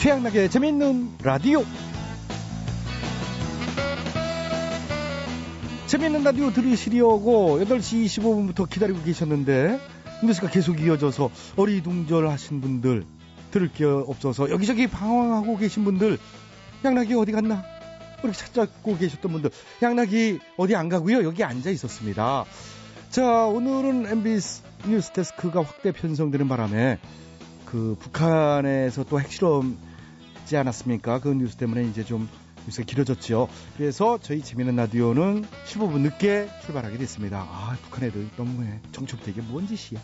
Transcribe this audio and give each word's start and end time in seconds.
최양락의 0.00 0.48
재밌는 0.48 1.18
라디오. 1.22 1.62
재밌는 5.88 6.24
라디오 6.24 6.50
들으시려고 6.50 7.58
8시 7.60 8.06
25분부터 8.06 8.66
기다리고 8.66 9.02
계셨는데 9.02 9.78
뉴스가 10.24 10.48
계속 10.48 10.80
이어져서 10.80 11.30
어리둥절하신 11.56 12.62
분들 12.62 13.04
들을 13.50 13.72
게 13.74 13.84
없어서 13.84 14.48
여기저기 14.48 14.86
방황하고 14.86 15.58
계신 15.58 15.84
분들 15.84 16.16
양락이 16.82 17.12
어디 17.12 17.32
갔나? 17.32 17.62
이렇게 18.24 18.38
찾고 18.38 18.96
계셨던 18.96 19.32
분들 19.32 19.50
양락이 19.82 20.38
어디 20.56 20.76
안 20.76 20.88
가고요 20.88 21.22
여기 21.24 21.44
앉아 21.44 21.68
있었습니다. 21.68 22.46
자 23.10 23.44
오늘은 23.44 24.06
MBC 24.06 24.62
뉴스 24.86 25.10
데스크가 25.10 25.62
확대 25.62 25.92
편성되는 25.92 26.48
바람에 26.48 26.98
그 27.66 27.96
북한에서 28.00 29.04
또 29.04 29.20
핵실험하지 29.20 30.56
않았습니까? 30.56 31.20
그 31.20 31.28
뉴스 31.28 31.54
때문에 31.56 31.84
이제 31.84 32.04
좀 32.04 32.28
뉴스가 32.66 32.84
길어졌죠. 32.84 33.48
그래서 33.76 34.18
저희 34.20 34.42
재미있는 34.42 34.74
라디오는 34.74 35.44
15분 35.64 36.00
늦게 36.00 36.48
출발하게 36.64 36.98
됐습니다. 36.98 37.46
아, 37.48 37.76
북한 37.84 38.02
애들 38.02 38.28
너무해. 38.36 38.80
정초부터 38.90 39.30
이게 39.30 39.42
뭔 39.42 39.68
짓이야. 39.68 40.00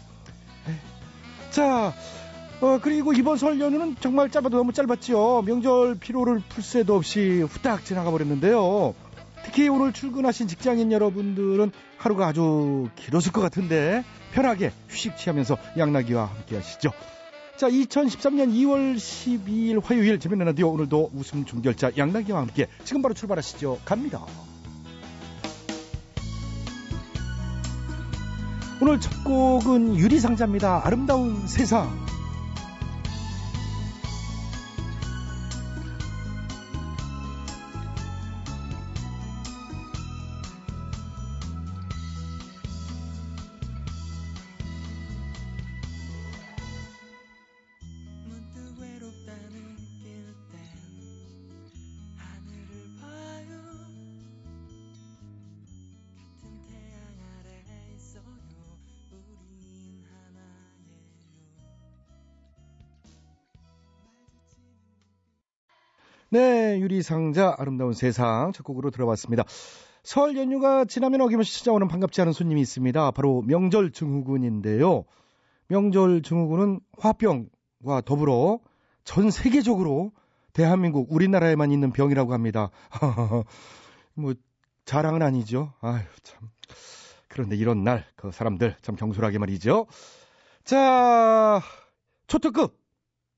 자, 1.51 1.93
어, 2.61 2.79
그리고 2.81 3.13
이번 3.13 3.39
설 3.39 3.59
연휴는 3.59 3.97
정말 3.99 4.31
짧아도 4.31 4.57
너무 4.57 4.73
짧았죠. 4.73 5.43
명절 5.45 5.97
피로를 5.97 6.41
풀 6.49 6.63
새도 6.63 6.95
없이 6.95 7.43
후딱 7.43 7.85
지나가 7.85 8.13
버렸는데요. 8.13 8.95
특히 9.45 9.69
오늘 9.69 9.93
출근하신 9.93 10.47
직장인 10.47 10.93
여러분들은 10.93 11.73
하루가 11.99 12.29
아주 12.29 12.89
길었을 12.95 13.33
것 13.33 13.41
같은데 13.41 14.05
편하게 14.33 14.71
휴식 14.89 15.17
취하면서 15.17 15.57
양나기와 15.77 16.27
함께 16.27 16.55
하시죠. 16.55 16.93
자, 17.57 17.71
2013년 17.71 18.53
2월 18.53 18.97
12일 18.97 19.83
화요일 19.83 20.21
재밌는 20.21 20.45
라디오 20.45 20.69
오늘도 20.73 21.13
웃음 21.15 21.47
종결자 21.47 21.93
양나기와 21.97 22.43
함께 22.43 22.67
지금 22.85 23.01
바로 23.01 23.15
출발하시죠. 23.15 23.79
갑니다. 23.83 24.27
오늘 28.83 29.01
첫 29.01 29.25
곡은 29.25 29.97
유리상자입니다. 29.97 30.83
아름다운 30.85 31.47
세상. 31.47 31.89
네, 66.37 66.79
유리상자 66.81 67.55
아름다운 67.57 67.95
세상 67.95 68.53
첫 68.53 68.63
곡으로 68.63 68.91
들어봤습니다. 68.91 69.45
설 70.03 70.37
연휴가 70.37 70.85
지나면 70.85 71.23
어김없이 71.23 71.59
찾아오는 71.59 71.89
반갑지 71.89 72.21
않은 72.21 72.35
손님이 72.35 72.61
있습니다. 72.61 73.11
바로 73.13 73.41
명절 73.41 73.91
증후군인데요. 73.91 75.05
명절 75.69 76.21
증후군은 76.21 76.81
화병과 76.99 78.03
더불어 78.05 78.59
전 79.03 79.31
세계적으로 79.31 80.13
대한민국 80.53 81.11
우리나라에만 81.11 81.73
있는 81.73 81.91
병이라고 81.91 82.35
합니다. 82.35 82.69
뭐 84.13 84.35
자랑은 84.85 85.23
아니죠. 85.23 85.73
아유 85.81 86.03
참. 86.23 86.51
그런데 87.29 87.57
이런 87.57 87.83
날 87.83 88.05
그 88.15 88.31
사람들 88.31 88.77
참 88.83 88.95
경솔하게 88.95 89.39
말이죠. 89.39 89.87
자, 90.65 91.63
초특급 92.27 92.79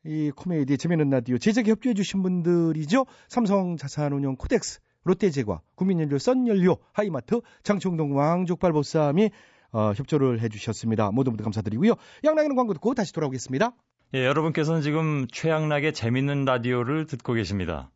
이 0.08 0.30
코미디 0.34 0.78
재미있는 0.78 1.10
라디오 1.10 1.36
제작에 1.36 1.66
협조해 1.66 1.92
주신 1.92 2.22
분들이죠. 2.22 3.04
삼성 3.28 3.76
자산운용 3.76 4.36
코덱스, 4.36 4.80
롯데제과, 5.04 5.60
국민연료, 5.74 6.18
썬연료, 6.18 6.78
하이마트, 6.92 7.42
장충동 7.62 8.16
왕족발보쌈이 8.16 9.30
어, 9.72 9.92
협조를 9.94 10.40
해 10.40 10.48
주셨습니다. 10.48 11.10
모두 11.10 11.30
모두 11.30 11.44
감사드리고요. 11.44 11.92
양락이는 12.24 12.56
광고 12.56 12.72
듣고 12.72 12.94
다시 12.94 13.12
돌아오겠습니다. 13.12 13.74
예, 14.14 14.24
여러분께서는 14.24 14.80
지금 14.80 15.26
최양락의 15.30 15.92
재밌는 15.92 16.46
라디오를 16.46 17.06
듣고 17.06 17.34
계십니다. 17.34 17.90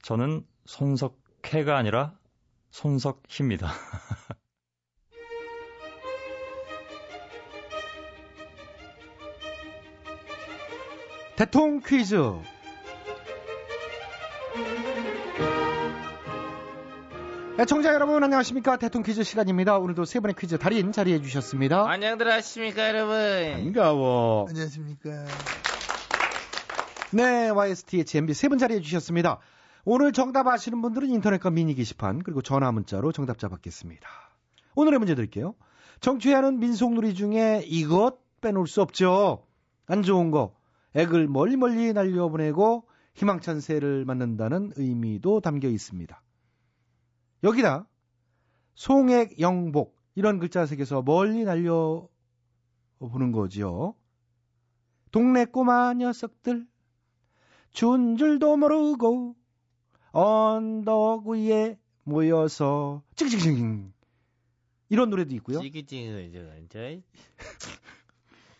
저는 0.00 0.46
손석해가 0.64 1.76
아니라 1.76 2.14
손석희입니다. 2.70 3.68
대통 11.36 11.80
퀴즈. 11.80 12.14
애청자 17.58 17.94
여러분 17.94 18.22
안녕하십니까 18.22 18.76
대통 18.78 19.02
퀴즈 19.02 19.22
시간입니다. 19.22 19.78
오늘도 19.78 20.04
세 20.04 20.18
번의 20.20 20.34
퀴즈 20.38 20.58
달인 20.58 20.90
자리해 20.90 21.20
주셨습니다. 21.22 21.88
안녕들 21.88 22.30
하십니까 22.30 22.88
여러분 22.88 23.16
반가워. 23.52 24.46
안녕하십니까. 24.48 25.24
네, 27.12 27.48
YSTH 27.50 28.18
MB 28.18 28.34
세 28.34 28.48
분 28.48 28.58
자리해 28.58 28.80
주셨습니다. 28.80 29.38
오늘 29.84 30.12
정답 30.12 30.48
아시는 30.48 30.82
분들은 30.82 31.08
인터넷과 31.10 31.50
미니 31.50 31.74
게시판 31.74 32.22
그리고 32.24 32.42
전화 32.42 32.72
문자로 32.72 33.12
정답자 33.12 33.48
받겠습니다. 33.48 34.08
오늘의 34.74 34.98
문제 34.98 35.14
드릴게요. 35.14 35.54
정취하는 36.00 36.58
민속놀이 36.58 37.14
중에 37.14 37.62
이것 37.66 38.16
빼놓을 38.40 38.66
수 38.66 38.82
없죠. 38.82 39.46
안 39.86 40.02
좋은 40.02 40.32
거 40.32 40.54
액을 40.94 41.28
멀리 41.28 41.56
멀리 41.56 41.92
날려보내고 41.92 42.86
희망찬 43.14 43.60
새를 43.60 44.04
맞는다는 44.04 44.72
의미도 44.76 45.40
담겨 45.40 45.68
있습니다. 45.68 46.22
여기다 47.42 47.86
송액 48.74 49.40
영복 49.40 49.96
이런 50.14 50.38
글자 50.38 50.66
색에서 50.66 51.02
멀리 51.02 51.44
날려 51.44 52.08
보는 52.98 53.32
거지요. 53.32 53.94
동네 55.10 55.44
꼬마 55.44 55.92
녀석들 55.94 56.66
준 57.70 58.16
줄도 58.16 58.56
모르고 58.56 59.36
언덕 60.12 61.26
위에 61.26 61.78
모여서 62.04 63.02
찌그찌그 63.16 63.92
이런 64.88 65.10
노래도 65.10 65.34
있고요. 65.36 65.58
저, 65.58 65.64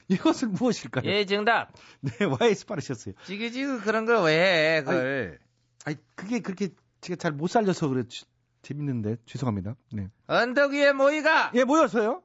이것은 0.09 0.53
무엇일까요? 0.53 1.05
예 1.11 1.25
정답 1.25 1.73
네, 2.01 2.13
YS 2.25 2.67
빠르셨어요. 2.67 3.15
지그지그 3.27 3.81
그런 3.83 4.05
걸 4.07 4.17
왜 4.27 4.33
해 4.33 4.83
그걸 4.83 5.39
아니, 5.85 5.97
그게 6.15 6.41
그렇게 6.41 6.69
제가 7.01 7.17
잘 7.17 7.33
못 7.33 7.49
살려서 7.49 7.89
그래 7.89 8.03
주- 8.09 8.25
재밌는데 8.63 9.17
죄송합니다. 9.27 9.77
네. 9.93 10.09
언덕 10.27 10.73
위에 10.73 10.93
모이가 10.93 11.53
예, 11.55 11.65
모여서요? 11.65 12.23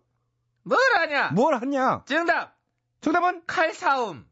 뭘 0.64 0.80
하냐 0.98 1.30
뭘 1.32 1.56
하냐? 1.56 2.04
정답 2.06 2.58
정답은 3.02 3.44
칼싸움 3.48 4.26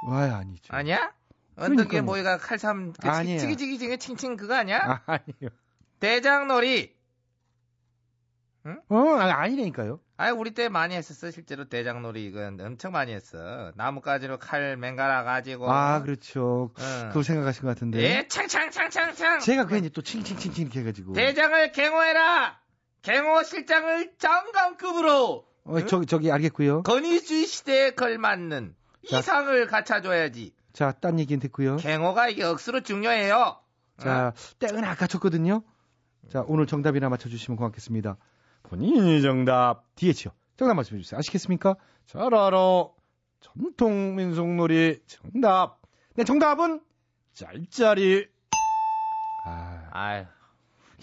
와 0.00 0.22
아니죠. 0.36 0.74
아니야 0.74 1.12
언덕 1.56 1.92
위에. 1.92 2.00
모이가 2.00 2.38
칼싸움 2.38 2.92
그 2.92 3.08
아니에요. 3.08 3.38
지기지기지기 3.38 3.98
칭칭 3.98 4.36
그거 4.36 4.54
아니야 4.54 5.02
아, 5.06 5.12
아니요. 5.12 5.50
대장놀이 6.00 6.95
어, 8.88 8.98
아니, 9.18 9.32
아니라니까요. 9.32 10.00
아 10.18 10.32
우리 10.32 10.52
때 10.52 10.68
많이 10.68 10.94
했었어 10.94 11.30
실제로 11.30 11.68
대장놀이 11.68 12.24
이건 12.24 12.58
엄청 12.60 12.92
많이 12.92 13.12
했어 13.12 13.72
나뭇가지로 13.76 14.38
칼 14.38 14.76
맹갈아 14.76 15.24
가지고 15.24 15.70
아, 15.70 16.02
그렇죠. 16.02 16.70
응. 16.78 17.08
그걸 17.08 17.22
생각하신 17.22 17.62
것 17.62 17.68
같은데. 17.68 17.98
예 18.02 18.28
창창창창창 18.28 19.40
제가 19.40 19.66
괜히 19.66 19.90
또 19.90 20.00
칭칭칭칭 20.02 20.64
이렇게 20.64 20.80
해가지고. 20.80 21.12
대장을 21.12 21.72
갱호해라 21.72 22.58
갱호 23.02 23.42
실장을 23.42 24.12
장관급으로 24.18 25.46
어, 25.64 25.80
저기, 25.86 26.06
저기 26.06 26.32
알겠고요. 26.32 26.82
건의주의 26.84 27.46
시대에 27.46 27.90
걸맞는 27.90 28.74
자. 29.10 29.18
이상을 29.18 29.66
갖춰줘야지. 29.66 30.54
자, 30.72 30.92
딴 30.92 31.18
얘기는 31.18 31.40
됐고요. 31.40 31.76
갱호가 31.76 32.28
이게 32.28 32.44
억수로 32.44 32.82
중요해요. 32.82 33.58
자, 33.98 34.32
땡은 34.58 34.84
아까 34.84 35.06
쳤거든요. 35.06 35.62
자, 36.30 36.44
오늘 36.46 36.66
정답이나 36.66 37.08
맞춰주시면 37.08 37.56
고맙겠습니다. 37.56 38.16
본인이 38.68 39.22
정답. 39.22 39.84
DH요. 39.94 40.32
정답 40.56 40.74
말씀해 40.74 41.00
주세요. 41.00 41.18
아시겠습니까? 41.18 41.76
잘 42.06 42.22
알아. 42.34 42.50
전통 43.40 44.16
민속놀이 44.16 45.00
정답. 45.06 45.80
네, 46.14 46.24
정답은 46.24 46.80
짤짤이. 47.34 48.26
아, 49.44 49.88
아유, 49.92 50.24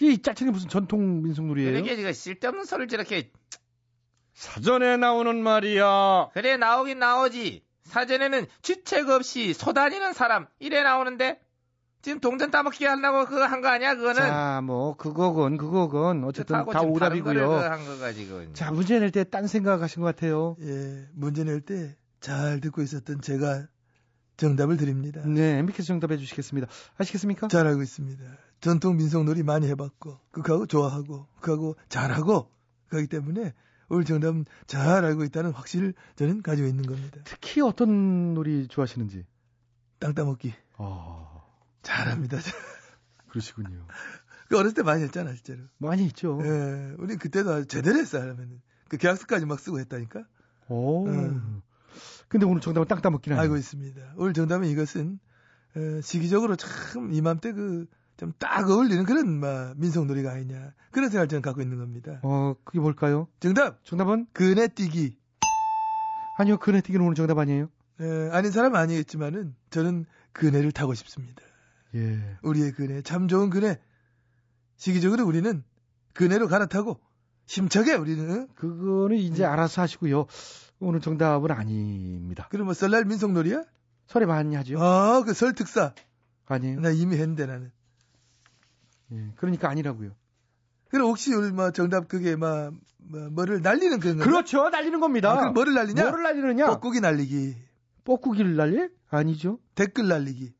이 0.00 0.20
짤짤이 0.20 0.50
무슨 0.50 0.68
전통 0.68 1.22
민속놀이예요? 1.22 1.70
이렇게 1.70 1.96
지금 1.96 2.12
쓸데없는 2.12 2.64
소리를 2.64 2.88
저렇게 2.88 3.32
사전에 4.34 4.96
나오는 4.96 5.42
말이야. 5.42 6.30
그래 6.32 6.56
나오긴 6.56 6.98
나오지. 6.98 7.64
사전에는 7.84 8.46
주책 8.62 9.08
없이 9.08 9.54
소다니는 9.54 10.12
사람 10.12 10.46
이래 10.58 10.82
나오는데 10.82 11.40
지금 12.04 12.20
동전 12.20 12.50
따먹기 12.50 12.84
한다고 12.84 13.24
그거 13.24 13.44
한 13.44 13.60
거 13.62 13.68
아니야 13.68 13.94
그거는 13.94 14.14
자, 14.20 14.60
뭐 14.62 14.94
그거건 14.96 15.56
그거건 15.56 16.22
어쨌든 16.24 16.64
다 16.70 16.82
오답이고요. 16.82 17.48
거가 17.48 18.12
지금 18.12 18.50
자, 18.52 18.70
문제 18.70 18.98
낼 18.98 19.10
때 19.10 19.24
딴 19.24 19.46
생각하신 19.46 20.02
것 20.02 20.06
같아요. 20.14 20.56
예, 20.60 21.08
문제 21.14 21.44
낼 21.44 21.60
때 21.62 21.96
잘 22.20 22.60
듣고 22.60 22.80
있었던 22.82 23.20
제가 23.20 23.66
정답을 24.36 24.76
드립니다. 24.78 25.20
네, 25.26 25.58
MBK에서 25.58 25.84
정답해 25.88 26.16
주시겠습니다. 26.16 26.68
아시겠습니까? 26.98 27.48
잘 27.48 27.66
알고 27.66 27.82
있습니다. 27.82 28.24
전통 28.60 28.96
민속놀이 28.96 29.42
많이 29.42 29.68
해봤고, 29.68 30.18
그거하고 30.30 30.66
좋아하고, 30.66 31.26
그거하고 31.40 31.76
잘하고, 31.90 32.50
그렇기 32.88 33.08
때문에 33.08 33.52
오늘 33.90 34.04
정답은 34.06 34.46
잘 34.66 35.04
알고 35.04 35.24
있다는 35.24 35.50
확신을 35.52 35.92
저는 36.16 36.40
가지고 36.42 36.66
있는 36.66 36.84
겁니다. 36.86 37.18
특히 37.24 37.60
어떤 37.60 38.32
놀이 38.32 38.66
좋아하시는지. 38.68 39.24
땅 40.00 40.14
따먹기. 40.14 40.54
아, 40.78 41.26
잘합니다. 41.84 42.38
그러시군요. 43.28 43.86
그 44.48 44.58
어렸을 44.58 44.74
때 44.74 44.82
많이 44.82 45.02
했잖아, 45.04 45.32
실제로. 45.32 45.60
많이 45.78 46.04
있죠. 46.06 46.38
예, 46.42 46.94
우리 46.98 47.16
그때도 47.16 47.52
아주 47.52 47.66
제대로 47.66 47.98
했어요, 47.98 48.22
하면은. 48.30 48.60
그 48.88 48.96
계약서까지 48.96 49.46
막 49.46 49.58
쓰고 49.60 49.78
했다니까? 49.80 50.24
오. 50.68 51.06
음. 51.06 51.62
근데 52.28 52.46
오늘 52.46 52.60
정답은 52.60 52.88
땅 52.88 53.00
따먹기는 53.00 53.36
알고 53.38 53.52
아니에요. 53.54 53.58
있습니다. 53.58 54.14
오늘 54.16 54.32
정답은 54.32 54.66
이것은, 54.68 55.18
어, 55.76 56.00
시기적으로 56.02 56.56
참 56.56 57.12
이맘때 57.12 57.52
그, 57.52 57.86
좀 58.16 58.32
딱 58.38 58.68
어울리는 58.70 59.04
그런, 59.04 59.40
막, 59.40 59.74
민속놀이가 59.76 60.30
아니냐. 60.32 60.72
그런 60.92 61.08
생각을 61.10 61.28
저는 61.28 61.42
갖고 61.42 61.62
있는 61.62 61.78
겁니다. 61.78 62.20
어, 62.22 62.54
그게 62.64 62.78
뭘까요? 62.80 63.28
정답! 63.40 63.84
정답은? 63.84 64.26
그네뛰기. 64.32 65.16
아니요, 66.36 66.58
그네뛰기는 66.58 67.04
오늘 67.04 67.14
정답 67.14 67.38
아니에요. 67.38 67.68
예, 68.00 68.28
아닌 68.32 68.50
사람은 68.52 68.78
아니겠지만은, 68.78 69.54
저는 69.70 70.06
그네를 70.32 70.70
타고 70.72 70.94
싶습니다. 70.94 71.42
예. 71.94 72.38
우리의 72.42 72.72
그네, 72.72 73.02
참 73.02 73.28
좋은 73.28 73.50
그네. 73.50 73.78
시기적으로 74.76 75.24
우리는 75.26 75.62
그네로 76.12 76.48
갈아타고, 76.48 77.00
힘차게 77.46 77.94
우리는, 77.94 78.30
어? 78.42 78.46
그거는 78.54 79.16
이제 79.16 79.44
알아서 79.44 79.82
하시고요. 79.82 80.26
오늘 80.80 81.00
정답은 81.00 81.50
아닙니다. 81.50 82.48
그럼 82.50 82.66
뭐 82.66 82.74
설날 82.74 83.04
민속놀이야? 83.04 83.62
설에 84.06 84.26
많이 84.26 84.54
하죠. 84.56 84.78
아, 84.82 85.22
그 85.24 85.32
설 85.34 85.54
특사. 85.54 85.94
아니에요. 86.46 86.80
나 86.80 86.90
이미 86.90 87.16
했는데 87.16 87.46
나는. 87.46 87.70
예. 89.12 89.32
그러니까 89.36 89.68
아니라고요. 89.70 90.10
그럼 90.90 91.08
혹시 91.08 91.32
우리 91.32 91.50
뭐 91.52 91.70
정답 91.70 92.08
그게 92.08 92.36
막, 92.36 92.72
뭐, 92.98 93.30
뭐를 93.30 93.62
날리는 93.62 93.98
그런 94.00 94.18
거? 94.18 94.24
그렇죠. 94.24 94.68
날리는 94.68 94.98
겁니다. 95.00 95.32
아, 95.32 95.36
그럼 95.36 95.54
뭐를 95.54 95.74
날리냐? 95.74 96.02
뭐를 96.02 96.22
날리느냐? 96.22 96.66
뻐꾸기 96.66 97.00
날리기, 97.00 97.56
뻐꾸기를 98.04 98.56
날리? 98.56 98.88
아니죠. 99.10 99.58
댓글 99.74 100.08
날리기. 100.08 100.52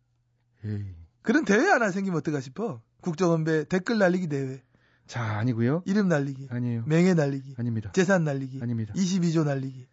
에이. 0.65 0.85
그런 1.25 1.45
대회 1.47 1.67
하나 1.67 1.91
생기면 1.91 2.19
어떨까 2.19 2.41
싶어. 2.41 2.81
국정원배 3.01 3.65
댓글 3.65 3.99
날리기 3.99 4.29
대회. 4.29 4.63
자, 5.07 5.23
아니고요. 5.39 5.83
이름 5.87 6.09
날리기. 6.09 6.49
아니에요. 6.51 6.85
명예 6.87 7.15
날리기. 7.15 7.55
아닙니다. 7.59 7.91
재산 7.93 8.25
날리기. 8.25 8.61
아닙니다. 8.63 8.93
22조 8.95 9.45
날리기. 9.45 9.87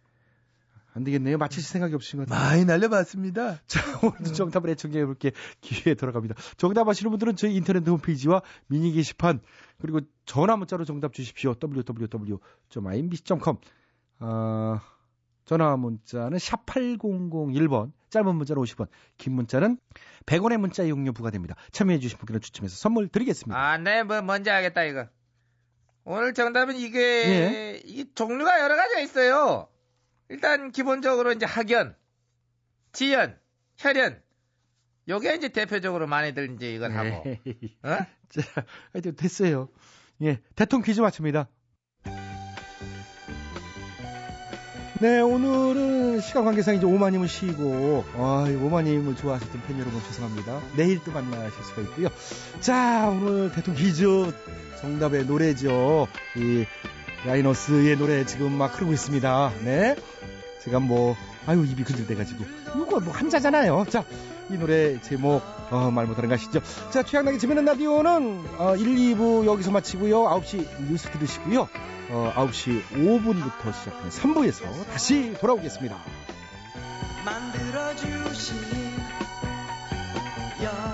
안 0.94 1.06
되겠네요. 1.06 1.38
맞히실 1.38 1.64
생각이 1.64 1.96
없으신 1.96 2.20
것 2.20 2.28
같아요. 2.28 2.50
많이 2.50 2.66
날려봤습니다. 2.66 3.62
자, 3.66 3.80
오늘도 4.04 4.34
정답을 4.34 4.72
애청해 4.72 5.06
볼게 5.06 5.32
기회에 5.62 5.96
돌아갑니다. 5.96 6.36
정답 6.58 6.90
아시는 6.90 7.12
분들은 7.12 7.38
저희 7.38 7.56
인터넷 7.56 7.88
홈페이지와 7.88 8.42
미니 8.68 8.92
게시판 8.92 9.40
그리고 9.80 10.02
전화 10.26 10.58
문자로 10.58 10.84
정답 10.84 11.14
주십시오. 11.14 11.56
www.imbc.com 11.64 13.56
아, 14.20 14.82
전화 15.46 15.78
문자는 15.78 16.40
샵 16.40 16.66
8001번, 16.66 17.94
짧은 18.12 18.36
문자는 18.36 18.62
50원, 18.62 18.88
긴 19.18 19.34
문자는 19.34 19.78
100원의 20.26 20.58
문자 20.58 20.84
이용료 20.84 21.14
부과됩니다. 21.14 21.56
참여해 21.72 22.00
주신 22.00 22.18
분께는 22.20 22.42
추첨해서 22.42 22.76
선물 22.76 23.08
드리겠습니다. 23.08 23.58
아, 23.58 23.78
네, 23.78 24.04
뭐 24.04 24.22
뭔지 24.22 24.52
알겠다 24.52 24.84
이거. 24.84 25.08
오늘 26.04 26.34
정답은 26.34 26.76
이게 26.76 27.00
예. 27.00 27.82
이 27.86 28.06
종류가 28.14 28.62
여러 28.62 28.76
가지가 28.76 29.00
있어요. 29.00 29.70
일단 30.30 30.72
기본적으로 30.72 31.32
이제 31.32 31.46
학연, 31.46 31.96
지연, 32.92 33.40
혈연. 33.78 34.22
요게 35.08 35.36
이제 35.36 35.50
대표적으로 35.50 36.06
많이들 36.08 36.54
이제 36.56 36.74
이걸 36.74 36.92
하고. 36.92 37.24
에이, 37.26 37.78
어? 37.84 37.98
자, 38.30 38.66
하여튼 38.94 39.16
됐어요. 39.16 39.70
예, 40.22 40.40
대통령 40.56 40.86
퀴즈 40.86 41.02
마칩니다. 41.02 41.50
네, 45.02 45.20
오늘은 45.20 46.22
시간 46.22 46.46
관계상 46.46 46.76
이제 46.76 46.86
오마님은 46.86 47.28
쉬고, 47.28 48.06
아, 48.16 48.46
이 48.48 48.54
오마님을 48.54 49.16
좋아하셨던 49.16 49.64
팬 49.66 49.80
여러분 49.80 50.00
죄송합니다. 50.04 50.62
내일 50.76 51.04
또 51.04 51.12
만나실 51.12 51.64
수가 51.64 51.82
있고요. 51.82 52.10
자, 52.60 53.10
오늘 53.10 53.52
대통령 53.52 53.84
퀴즈 53.84 54.32
정답의 54.80 55.26
노래죠. 55.26 56.08
이 56.38 56.66
라이너스의 57.26 57.98
노래 57.98 58.24
지금 58.28 58.52
막 58.52 58.76
흐르고 58.76 58.94
있습니다. 58.94 59.54
네. 59.64 59.96
제가 60.64 60.80
뭐, 60.80 61.16
아유, 61.48 61.66
입이 61.66 61.84
근질대가지고. 61.84 62.46
이거 62.76 63.00
뭐 63.00 63.12
한자잖아요. 63.12 63.88
자, 63.90 64.06
이 64.52 64.54
노래 64.54 65.02
제목, 65.02 65.42
어, 65.72 65.90
말 65.90 66.06
못하는 66.06 66.30
거 66.30 66.36
아시죠? 66.36 66.62
자, 66.92 67.02
최양락의 67.02 67.40
재밌는 67.40 67.66
라디오는, 67.66 68.44
어, 68.60 68.76
1, 68.76 69.16
2부 69.16 69.48
여기서 69.48 69.72
마치고요. 69.72 70.26
9시 70.26 70.88
뉴스 70.88 71.10
들으시고요. 71.10 71.68
어, 72.12 72.34
9시 72.36 72.84
5분부터 72.92 73.74
시작하는 73.74 74.10
3부에서 74.10 74.86
다시 74.92 75.34
돌아오겠습니다. 75.40 75.98
만들어주신 77.24 78.58
여 80.64 80.91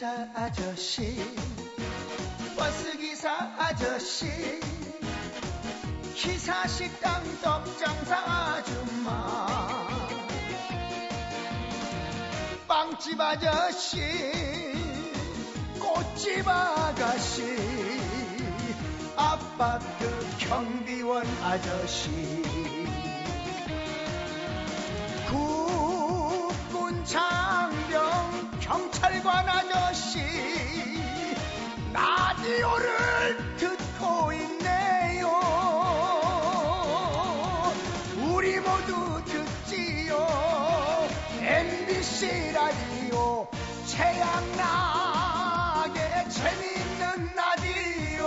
기사 0.00 0.26
아저씨 0.34 1.14
버스 2.56 2.96
기사 2.96 3.30
아저씨 3.58 4.28
기사 6.14 6.66
식당 6.66 7.22
떡장사 7.42 8.16
아줌마 8.16 9.68
빵집 12.66 13.20
아저씨 13.20 14.00
꽃집 15.78 16.48
아가씨 16.48 17.42
아파트 19.16 20.38
경비원 20.38 21.26
아저씨. 21.42 22.08
국군 25.28 27.04
장병 27.04 28.60
경찰관 28.60 29.46
아저씨 29.46 29.69
라디오를 32.40 33.36
듣고 33.58 34.32
있네요 34.32 35.28
우리 38.34 38.58
모두 38.60 39.22
듣지요 39.26 40.16
MBC 41.38 42.52
라디오 42.54 43.46
최양락의 43.84 45.20
재밌는 46.30 47.28
라디오 47.36 48.24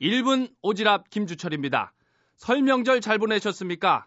1분 0.00 0.50
오지랖 0.62 1.04
김주철입니다. 1.10 1.92
설 2.36 2.62
명절 2.62 3.02
잘 3.02 3.18
보내셨습니까? 3.18 4.06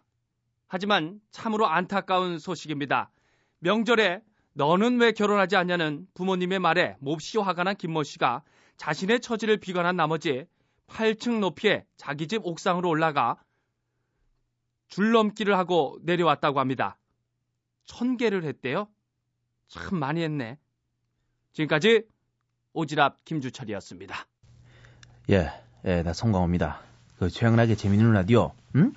하지만 0.74 1.20
참으로 1.32 1.68
안타까운 1.68 2.40
소식입니다. 2.40 3.12
명절에 3.60 4.22
너는 4.54 5.02
왜 5.02 5.12
결혼하지 5.12 5.58
않냐는 5.58 6.08
부모님의 6.14 6.60
말에 6.60 6.96
몹시 7.02 7.38
화가 7.40 7.66
난 7.66 7.76
김모 7.76 8.04
씨가 8.04 8.42
자신의 8.78 9.20
처지를 9.20 9.58
비관한 9.58 9.98
나머지 9.98 10.46
8층 10.88 11.40
높이의 11.40 11.84
자기 11.98 12.26
집 12.30 12.46
옥상으로 12.46 12.88
올라가 12.88 13.36
줄넘기를 14.88 15.58
하고 15.58 16.00
내려왔다고 16.04 16.62
합니다. 16.62 16.98
천 17.84 18.16
개를 18.16 18.46
했대요. 18.46 18.88
참 19.68 20.00
많이 20.00 20.24
했네. 20.24 20.58
지금까지 21.52 22.04
오지랖 22.74 23.16
김주철이었습니다. 23.26 24.16
예, 25.32 25.52
예, 25.84 26.02
나 26.02 26.14
송강호입니다. 26.14 26.80
그 27.18 27.30
최양락의 27.30 27.76
재밌는 27.76 28.14
라디오, 28.14 28.54
응? 28.78 28.94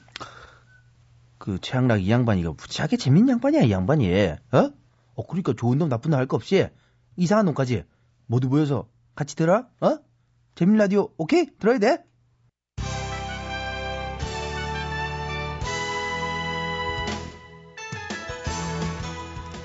그 1.45 1.59
최양락 1.61 2.03
이 2.03 2.11
양반이 2.11 2.43
가 2.43 2.53
무지하게 2.53 2.97
재밌는 2.97 3.33
양반이야, 3.35 3.65
이 3.65 3.71
양반이. 3.71 4.11
어? 4.51 4.71
어, 5.15 5.27
그러니까 5.27 5.53
좋은 5.55 5.77
놈 5.77 5.91
나쁜 5.91 6.11
놈 6.13 6.19
할 6.19 6.27
거 6.27 6.37
없이 6.39 6.67
이상한 7.17 7.45
놈까지 7.45 7.85
모두 8.25 8.49
모여서 8.49 8.89
같이 9.15 9.37
들어? 9.37 9.67
어? 9.83 9.99
재밌는 10.55 10.79
라디오, 10.79 11.11
오케이? 11.19 11.45
들어야 11.59 11.79
돼? 11.79 11.99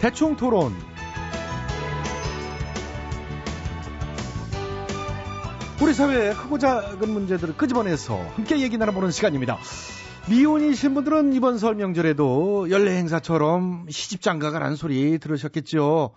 대충 0.02 0.36
토론. 0.36 0.74
우리 5.82 5.94
사회의 5.94 6.36
크고 6.36 6.58
작은 6.60 7.10
문제들을 7.10 7.56
끄집어내서 7.56 8.22
함께 8.36 8.60
얘기 8.60 8.78
나눠보는 8.78 9.12
시간입니다. 9.12 9.58
미혼이신 10.28 10.94
분들은 10.94 11.34
이번 11.34 11.58
설 11.58 11.76
명절에도 11.76 12.70
연례 12.70 12.98
행사처럼 12.98 13.88
시집 13.90 14.22
장가가라는 14.22 14.76
소리 14.76 15.18
들으셨겠죠. 15.18 16.14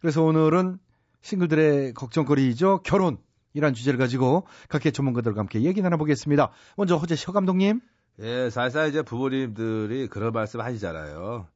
그래서 0.00 0.22
오늘은 0.22 0.78
싱글들의 1.20 1.94
걱정거리이죠. 1.94 2.80
결혼 2.82 3.18
이란 3.54 3.74
주제를 3.74 3.98
가지고 3.98 4.46
각계 4.68 4.90
전문가들과 4.90 5.40
함께 5.40 5.62
얘기 5.62 5.82
나눠보겠습니다. 5.82 6.50
먼저 6.76 6.96
허재 6.96 7.14
셔 7.16 7.32
감독님. 7.32 7.80
예, 8.20 8.48
살살 8.50 8.88
이제 8.88 9.02
부모님들이 9.02 10.08
그런 10.08 10.32
말씀 10.32 10.60
하시잖아요. 10.60 11.46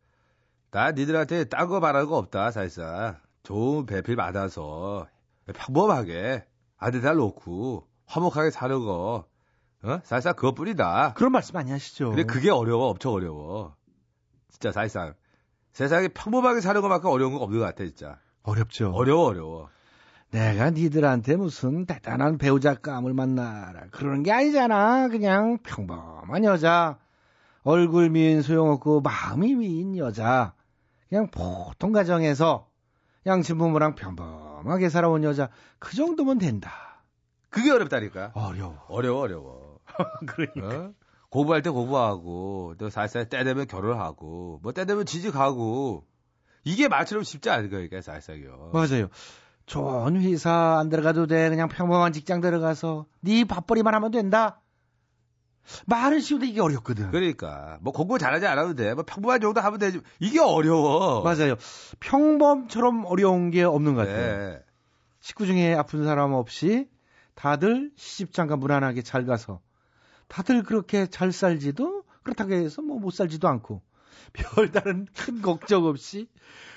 나 0.70 0.90
니들한테 0.92 1.44
딴 1.44 1.68
거 1.68 1.80
바랄 1.80 2.06
거 2.06 2.18
없다, 2.18 2.50
살살. 2.50 3.18
좋은 3.42 3.86
배필 3.86 4.16
받아서 4.16 5.06
평범하게 5.54 6.44
아들들 6.76 7.14
놓고 7.16 7.86
화목하게 8.06 8.50
사는 8.50 8.84
거, 8.84 9.24
어? 9.82 10.00
살살 10.04 10.34
그것뿐이다. 10.34 11.14
그런 11.14 11.32
말씀 11.32 11.52
많이 11.54 11.70
하시죠. 11.70 12.10
근데 12.10 12.24
그게 12.24 12.50
어려워, 12.50 12.88
엄청 12.88 13.12
어려워. 13.12 13.76
진짜 14.50 14.72
살살. 14.72 15.14
세상에 15.72 16.08
평범하게 16.08 16.60
사는 16.60 16.80
것만큼 16.80 17.10
어려운 17.10 17.32
건 17.32 17.42
없는 17.42 17.58
것 17.60 17.66
같아, 17.66 17.84
진짜. 17.84 18.18
어렵죠. 18.42 18.92
어려워, 18.92 19.26
어려워. 19.26 19.68
내가 20.30 20.70
니들한테 20.70 21.36
무슨 21.36 21.86
대단한 21.86 22.38
배우자감을 22.38 23.14
만나라 23.14 23.86
그러는 23.90 24.22
게 24.22 24.32
아니잖아. 24.32 25.08
그냥 25.08 25.58
평범한 25.62 26.44
여자. 26.44 26.98
얼굴 27.62 28.10
미인 28.10 28.42
소용없고 28.42 29.00
마음이 29.00 29.54
미인 29.54 29.96
여자. 29.96 30.54
그냥 31.08 31.30
보통 31.30 31.92
가정에서 31.92 32.68
양친부모랑 33.26 33.94
평범하게 33.94 34.88
살아온 34.88 35.24
여자. 35.24 35.48
그 35.78 35.94
정도면 35.96 36.38
된다. 36.38 37.02
그게 37.50 37.70
어렵다니까. 37.70 38.32
어려워. 38.34 38.84
어려워, 38.88 39.20
어려워. 39.22 39.65
그러니까. 40.26 40.76
어? 40.76 40.92
공부할 41.30 41.62
때 41.62 41.70
공부하고, 41.70 42.74
또 42.78 42.88
살살 42.90 43.28
때 43.28 43.42
되면 43.44 43.66
결혼하고, 43.66 44.60
뭐 44.62 44.72
때 44.72 44.84
되면 44.84 45.04
취직하고, 45.06 46.06
이게 46.64 46.88
말처럼 46.88 47.24
쉽지 47.24 47.50
않은 47.50 47.70
거니까, 47.70 48.00
살살요. 48.00 48.70
맞아요. 48.72 49.08
좋은 49.66 50.20
회사 50.22 50.78
안 50.78 50.88
들어가도 50.88 51.26
돼. 51.26 51.48
그냥 51.48 51.68
평범한 51.68 52.12
직장 52.12 52.40
들어가서 52.40 53.06
네 53.20 53.44
밥벌이만 53.44 53.94
하면 53.94 54.10
된다. 54.12 54.62
말은 55.86 56.20
쉬운데 56.20 56.46
이게 56.46 56.60
어렵거든. 56.60 57.10
그러니까, 57.10 57.78
뭐 57.80 57.92
공부 57.92 58.18
잘하지 58.18 58.46
않아도 58.46 58.74
돼. 58.76 58.94
뭐 58.94 59.02
평범한 59.04 59.40
정도 59.40 59.60
하면 59.60 59.78
되지. 59.80 60.00
이게 60.20 60.38
어려워. 60.38 61.22
맞아요. 61.22 61.56
평범처럼 61.98 63.04
어려운 63.06 63.50
게 63.50 63.64
없는 63.64 63.94
것 63.94 64.06
같아요. 64.06 64.50
네. 64.50 64.60
식구 65.20 65.46
중에 65.46 65.74
아픈 65.74 66.04
사람 66.04 66.32
없이 66.32 66.88
다들 67.34 67.90
시집장가 67.96 68.56
무난하게 68.56 69.02
잘 69.02 69.26
가서 69.26 69.60
다들 70.28 70.62
그렇게 70.62 71.06
잘 71.06 71.32
살지도 71.32 72.04
그렇다고 72.22 72.52
해서 72.52 72.82
뭐 72.82 72.98
못 72.98 73.10
살지도 73.12 73.46
않고 73.48 73.82
별다른 74.32 75.06
큰 75.16 75.40
걱정 75.42 75.84
없이 75.84 76.28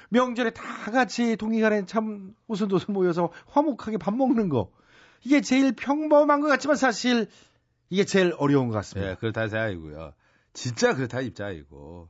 명절에 0.10 0.52
다 0.52 0.92
같이 0.92 1.36
동의간에 1.36 1.86
참 1.86 2.34
오손도손 2.48 2.94
모여서 2.94 3.32
화목하게 3.48 3.98
밥 3.98 4.16
먹는 4.16 4.50
거 4.50 4.72
이게 5.24 5.42
제일 5.42 5.72
평범한 5.74 6.42
것 6.42 6.48
같지만 6.48 6.76
사실 6.78 7.28
이게 7.90 8.06
제일 8.06 8.34
어려운 8.38 8.68
것 8.68 8.74
같습니다. 8.76 9.12
예, 9.12 9.16
그렇다는 9.16 9.50
생각이고요. 9.50 10.14
진짜 10.54 10.94
그렇다는 10.94 11.26
입장이고. 11.28 12.10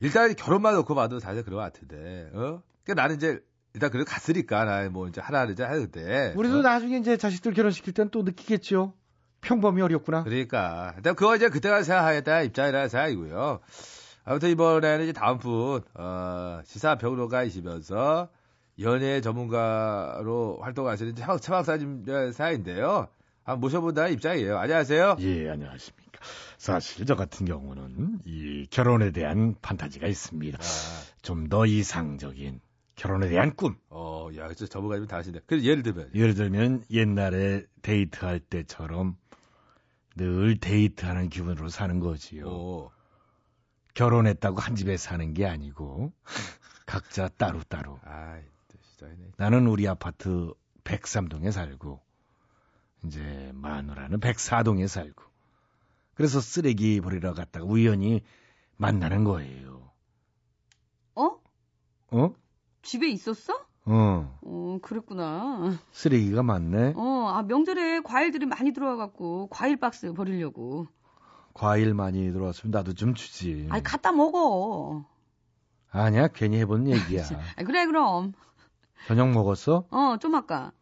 일단 0.00 0.34
결혼만 0.34 0.74
놓고 0.74 0.94
봐도 0.94 1.20
사실 1.20 1.44
그런 1.44 1.58
것 1.58 1.62
같은데, 1.62 2.30
어? 2.32 2.62
그러니까 2.84 3.02
나는 3.02 3.16
이제, 3.16 3.40
일단 3.74 3.90
그래 3.90 4.02
갔으니까, 4.04 4.64
나뭐 4.64 5.08
이제 5.08 5.20
하나를 5.20 5.52
이제 5.52 5.62
하는데. 5.62 6.34
우리도 6.36 6.58
어? 6.58 6.62
나중에 6.62 6.98
이제 6.98 7.16
자식들 7.16 7.52
결혼시킬 7.52 7.92
땐 7.92 8.08
또 8.10 8.22
느끼겠죠. 8.22 8.94
평범이 9.40 9.80
어렵구나. 9.82 10.22
그러니까. 10.24 10.92
일단 10.96 11.14
그거 11.14 11.36
이제 11.36 11.48
그때가 11.48 11.82
생각하겠다 11.82 12.42
입장이라는 12.42 12.88
생각이고요. 12.88 13.60
아무튼 14.24 14.50
이번에는 14.50 15.04
이제 15.04 15.12
다음 15.12 15.38
분, 15.38 15.82
어, 15.94 16.60
시사평론가이시면서 16.64 18.28
연예 18.80 19.20
전문가로 19.20 20.58
활동하시는 20.62 21.14
최박사님 21.40 22.04
사인데요. 22.32 23.08
한번 23.42 23.60
모셔본다는 23.60 24.12
입장이에요. 24.12 24.58
안녕하세요. 24.58 25.16
예, 25.20 25.50
안녕하십니까. 25.50 26.20
사실 26.58 27.06
저 27.06 27.16
같은 27.16 27.46
경우는 27.46 28.20
이 28.24 28.66
결혼에 28.70 29.10
대한 29.10 29.54
판타지가 29.60 30.06
있습니다. 30.06 30.58
아, 30.58 30.62
좀더 31.22 31.66
이상적인 31.66 32.60
결혼에 32.94 33.28
대한 33.28 33.56
꿈. 33.56 33.76
어, 33.88 34.28
야, 34.36 34.46
진짜 34.48 34.70
전문가님 34.70 35.06
다 35.06 35.16
하시네. 35.16 35.40
그래서 35.46 35.64
예를 35.64 35.82
들면. 35.82 36.10
예를 36.14 36.34
들면 36.34 36.84
옛날에 36.90 37.64
데이트할 37.80 38.40
때처럼 38.40 39.16
늘 40.20 40.60
데이트하는 40.60 41.30
기분으로 41.30 41.70
사는 41.70 41.98
거지요. 41.98 42.44
어, 42.46 42.90
결혼했다고 43.94 44.60
한 44.60 44.76
집에 44.76 44.98
사는 44.98 45.32
게 45.32 45.46
아니고 45.46 46.12
각자 46.84 47.28
따로따로. 47.28 47.98
아이, 48.04 48.42
진짜네. 48.68 49.32
나는 49.38 49.66
우리 49.66 49.88
아파트 49.88 50.52
103동에 50.84 51.50
살고 51.50 52.02
이제 53.06 53.50
마누라는 53.54 54.20
104동에 54.20 54.88
살고 54.88 55.24
그래서 56.12 56.42
쓰레기 56.42 57.00
버리러 57.00 57.32
갔다가 57.32 57.64
우연히 57.64 58.22
만나는 58.76 59.24
거예요. 59.24 59.90
어? 61.14 61.40
어? 62.10 62.34
집에 62.82 63.08
있었어? 63.08 63.69
어. 63.86 64.38
어, 64.42 64.78
그랬구나. 64.82 65.78
쓰레기가 65.92 66.42
많네. 66.42 66.94
어, 66.96 67.28
아, 67.34 67.42
명절에 67.42 68.00
과일들이 68.00 68.46
많이 68.46 68.72
들어와갖고, 68.72 69.48
과일 69.50 69.76
박스 69.78 70.12
버리려고. 70.12 70.86
과일 71.54 71.94
많이 71.94 72.32
들어왔으면 72.32 72.70
나도 72.70 72.94
좀 72.94 73.14
주지. 73.14 73.66
아이, 73.70 73.82
갖다 73.82 74.12
먹어. 74.12 75.04
아니야, 75.90 76.28
괜히 76.28 76.58
해본 76.58 76.88
얘기야. 76.88 77.24
아, 77.56 77.64
그래, 77.64 77.86
그럼. 77.86 78.32
저녁 79.06 79.30
먹었어? 79.30 79.86
어, 79.90 80.16
좀 80.20 80.34
아까. 80.34 80.72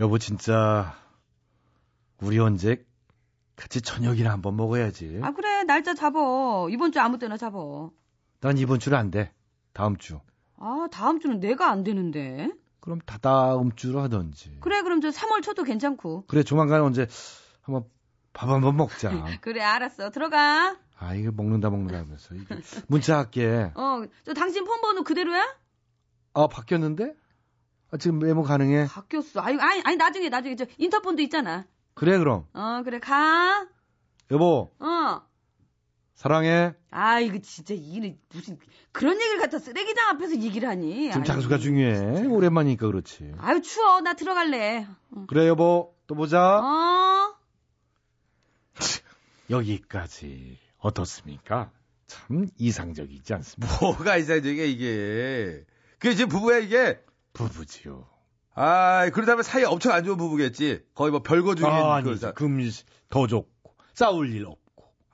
여보, 0.00 0.18
진짜, 0.18 0.94
우리 2.20 2.38
언제 2.38 2.84
같이 3.54 3.80
저녁이나 3.80 4.32
한번 4.32 4.56
먹어야지. 4.56 5.20
아, 5.22 5.32
그래, 5.32 5.62
날짜 5.64 5.94
잡어. 5.94 6.68
이번 6.70 6.90
주 6.90 7.00
아무 7.00 7.18
때나 7.18 7.36
잡어. 7.36 7.92
난 8.40 8.58
이번 8.58 8.80
주는 8.80 8.98
안 8.98 9.10
돼. 9.10 9.32
다음 9.72 9.96
주. 9.96 10.20
아, 10.66 10.88
다음 10.90 11.20
주는 11.20 11.40
내가 11.40 11.70
안 11.70 11.84
되는데. 11.84 12.48
그럼 12.80 12.98
다 13.04 13.18
다음 13.18 13.72
주로 13.76 14.00
하던지. 14.00 14.56
그래, 14.60 14.80
그럼 14.80 15.02
저 15.02 15.10
3월 15.10 15.42
초도 15.42 15.62
괜찮고. 15.62 16.24
그래, 16.26 16.42
조만간 16.42 16.80
언제 16.80 17.06
한번 17.60 17.84
밥 18.32 18.48
한번 18.48 18.74
먹자. 18.78 19.10
그래, 19.42 19.60
알았어. 19.60 20.08
들어가. 20.10 20.78
아, 20.98 21.14
이거 21.14 21.32
먹는다 21.32 21.68
먹는다 21.68 21.98
하면서. 21.98 22.34
문자 22.88 23.18
할게. 23.18 23.72
어, 23.76 24.04
저 24.24 24.32
당신 24.32 24.64
폰 24.64 24.80
번호 24.80 25.02
그대로야? 25.02 25.54
아, 26.32 26.46
바뀌었는데? 26.46 27.14
아, 27.90 27.96
지금 27.98 28.18
메모 28.18 28.42
가능해? 28.42 28.86
바뀌었어. 28.86 29.40
아니, 29.40 29.60
아니, 29.60 29.82
아니, 29.84 29.96
나중에, 29.96 30.30
나중에, 30.30 30.56
저 30.56 30.64
인터폰도 30.78 31.20
있잖아. 31.22 31.66
그래, 31.92 32.16
그럼. 32.16 32.46
어, 32.54 32.80
그래, 32.82 33.00
가. 33.00 33.66
여보, 34.30 34.72
어. 34.78 35.20
사랑해. 36.14 36.74
아, 36.90 37.18
이거 37.20 37.38
진짜 37.40 37.74
일이 37.74 38.16
무슨 38.32 38.58
그런 38.92 39.16
얘기를 39.20 39.40
갖다 39.40 39.58
쓰레기장 39.58 40.08
앞에서 40.10 40.36
얘기를 40.40 40.68
하니. 40.68 41.10
지금 41.10 41.24
장수가 41.24 41.58
중요해. 41.58 42.26
오랜만이니까 42.26 42.86
그렇지. 42.86 43.32
아유, 43.38 43.60
추워. 43.62 44.00
나 44.00 44.14
들어갈래. 44.14 44.86
그래, 45.26 45.48
여보. 45.48 45.94
또 46.06 46.14
보자. 46.14 46.58
어? 46.60 47.34
여기까지 49.50 50.58
어떻습니까? 50.78 51.70
참 52.06 52.46
이상적이지 52.58 53.34
않습니까? 53.34 53.78
뭐가 53.80 54.16
이상적이야, 54.16 54.64
이게. 54.64 55.64
그게 55.98 56.14
지금 56.14 56.28
부부야, 56.28 56.58
이게. 56.58 57.00
부부지요. 57.32 58.06
아, 58.54 59.10
그러다면 59.12 59.42
사이 59.42 59.64
엄청 59.64 59.92
안 59.92 60.04
좋은 60.04 60.16
부부겠지. 60.16 60.84
거의 60.94 61.10
뭐 61.10 61.22
별거 61.22 61.54
중인 61.56 61.72
아, 61.72 62.02
그 62.02 62.10
아니지. 62.10 62.20
사- 62.20 62.32
금더 62.32 63.26
좋고 63.26 63.74
싸울 63.94 64.32
일 64.32 64.46
없고 64.46 64.60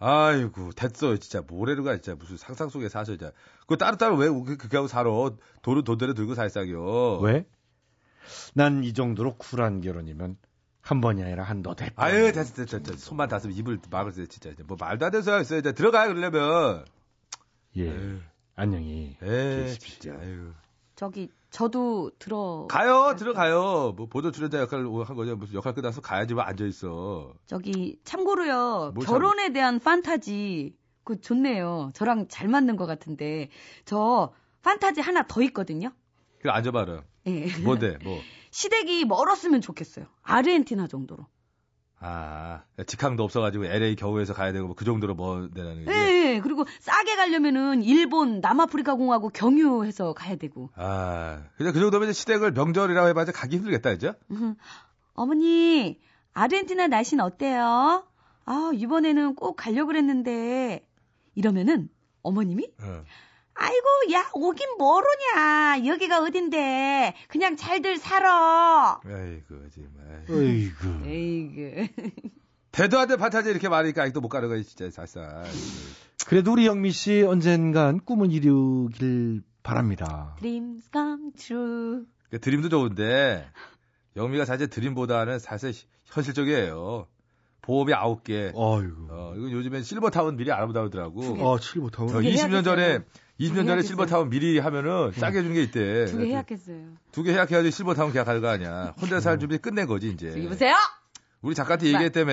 아이고 0.00 0.72
됐어 0.72 1.16
진짜 1.18 1.42
모래루가 1.46 1.94
진짜 1.98 2.14
무슨 2.18 2.36
상상 2.36 2.68
속에 2.70 2.88
사셔 2.88 3.16
진짜 3.16 3.32
그거 3.60 3.76
따로따로 3.76 4.16
왜 4.16 4.28
그- 4.28 4.56
그렇게 4.56 4.76
하고 4.76 4.88
살아 4.88 5.10
도로 5.62 5.82
돈대로 5.84 6.14
들고 6.14 6.34
살싹이요 6.34 7.18
왜? 7.18 7.46
난 8.54 8.82
이 8.82 8.92
정도로 8.94 9.36
쿨한 9.36 9.80
결혼이면 9.82 10.36
한 10.82 11.00
번이 11.02 11.22
아니라 11.22 11.44
한너 11.44 11.74
대. 11.74 11.90
아유 11.96 12.32
됐어 12.32 12.54
됐어 12.54 12.78
됐어 12.78 12.96
손만 12.96 13.28
닿으면 13.28 13.54
입을 13.56 13.78
막을 13.90 14.12
때 14.12 14.26
진짜 14.26 14.50
뭐 14.66 14.76
말도 14.80 15.04
안 15.06 15.22
소리 15.22 15.34
했어요 15.40 15.58
이제 15.58 15.72
들어가요 15.72 16.08
그러려면 16.14 16.84
예. 17.76 17.88
에휴. 17.90 18.20
안녕히 18.56 19.16
에이 19.22 19.64
계십시오. 19.64 20.00
진짜 20.12 20.18
아유 20.18 20.52
저기 20.96 21.30
저도 21.50 22.10
들어 22.18 22.66
가요 22.68 23.14
들어가요 23.16 23.92
뭐 23.96 24.06
보도 24.06 24.30
출연자 24.30 24.60
역할을 24.60 24.86
한 25.04 25.16
거죠 25.16 25.36
무슨 25.36 25.54
역할 25.56 25.74
끝나서 25.74 26.00
가야지 26.00 26.34
뭐 26.34 26.42
앉아 26.44 26.64
있어 26.64 27.34
저기 27.46 27.98
참고로요 28.04 28.92
뭘 28.94 29.06
결혼에 29.06 29.52
대한 29.52 29.80
판타지 29.80 30.80
그 31.04 31.20
좋네요. 31.20 31.90
저랑 31.94 32.28
잘 32.28 32.46
맞는 32.46 32.76
것 32.76 32.86
같은데 32.86 33.50
저 33.84 34.32
판타지 34.62 35.00
하나 35.00 35.26
더 35.26 35.42
있거든요. 35.42 35.92
그 36.40 36.50
앉아봐라 36.50 37.02
예. 37.26 37.46
뭔데 37.64 37.98
뭐 38.04 38.20
시댁이 38.52 39.04
멀었으면 39.06 39.60
좋겠어요. 39.60 40.06
아르헨티나 40.22 40.86
정도로. 40.86 41.26
아, 42.02 42.62
직항도 42.86 43.22
없어가지고 43.22 43.66
LA 43.66 43.94
겨우에서 43.94 44.32
가야 44.32 44.52
되고 44.52 44.66
뭐 44.66 44.74
그 44.74 44.86
정도로 44.86 45.14
뭐 45.14 45.48
되라는 45.54 45.86
예. 45.88 45.92
예. 45.92 46.40
그리고 46.42 46.64
싸게 46.80 47.16
가려면은 47.16 47.82
일본 47.82 48.40
남아프리카 48.40 48.94
공하고 48.94 49.28
경유해서 49.28 50.14
가야 50.14 50.36
되고. 50.36 50.70
아, 50.76 51.42
그냥 51.56 51.72
그 51.74 51.80
정도면 51.80 52.12
시댁을 52.12 52.52
명절이라고 52.52 53.08
해봐야 53.08 53.26
가기 53.26 53.56
힘들겠다 53.56 53.90
이제. 53.90 54.14
어머니, 55.12 56.00
아르헨티나 56.32 56.86
날씨는 56.86 57.22
어때요? 57.22 58.06
아, 58.46 58.70
이번에는 58.74 59.34
꼭 59.34 59.56
가려고 59.56 59.88
그랬는데. 59.88 60.86
이러면은 61.34 61.90
어머님이 62.22 62.70
어. 62.82 63.04
아이고, 63.62 64.12
야, 64.14 64.30
오긴 64.32 64.76
뭐로냐. 64.78 65.84
여기가 65.84 66.22
어딘데. 66.22 67.14
그냥 67.28 67.56
잘들 67.56 67.98
살아. 67.98 68.98
아이고 69.04 69.68
정말. 69.74 70.24
어이구. 70.30 71.06
에이그. 71.06 71.88
대도 72.72 72.98
안돼 72.98 73.16
판타지 73.16 73.50
이렇게 73.50 73.68
말하니까 73.68 74.02
아직도 74.04 74.22
못 74.22 74.28
가는 74.28 74.48
거야 74.48 74.62
진짜 74.62 74.90
살살. 74.90 75.44
그래도 76.26 76.52
우리 76.52 76.64
영미 76.64 76.90
씨 76.90 77.22
언젠간 77.22 78.00
꿈을 78.06 78.32
이루길 78.32 79.42
바랍니다. 79.62 80.36
Dreams 80.38 80.88
come 80.90 81.32
true. 81.36 82.06
그 82.30 82.40
드림도 82.40 82.70
좋은데 82.70 83.46
영미가 84.16 84.46
사실 84.46 84.68
드림보다는 84.68 85.38
사실 85.38 85.74
현실적이에요. 86.06 87.06
보험이 87.62 87.94
아홉 87.94 88.24
개. 88.24 88.50
어이구. 88.54 89.06
어, 89.10 89.34
이거 89.36 89.50
요즘엔 89.50 89.82
실버타운 89.82 90.36
미리 90.36 90.50
알아보더라고. 90.52 91.20
어, 91.44 91.58
칠보타운. 91.58 92.08
저개 92.08 92.30
20년 92.32 92.64
전에 92.64 92.82
해야겠어요. 92.82 93.04
20년 93.40 93.62
개 93.62 93.66
전에. 93.66 93.82
실버타운 93.82 94.30
미리 94.30 94.58
하면은 94.58 95.12
싸게 95.12 95.38
해주는 95.38 95.54
게 95.54 95.62
있대. 95.62 96.06
두 96.06 96.18
개 96.18 96.26
해야겠어요. 96.30 96.76
두 97.12 97.22
개 97.22 97.32
해약해야지 97.32 97.70
실버타운 97.70 98.12
계약할 98.12 98.40
거 98.40 98.48
아니야. 98.48 98.94
혼자 99.00 99.20
살 99.20 99.38
준비 99.38 99.58
끝낸 99.58 99.86
거지 99.86 100.08
이제. 100.10 100.30
저기 100.32 100.48
보세요. 100.48 100.74
우리 101.42 101.54
작가한테 101.54 101.86
얘기했다며 101.86 102.32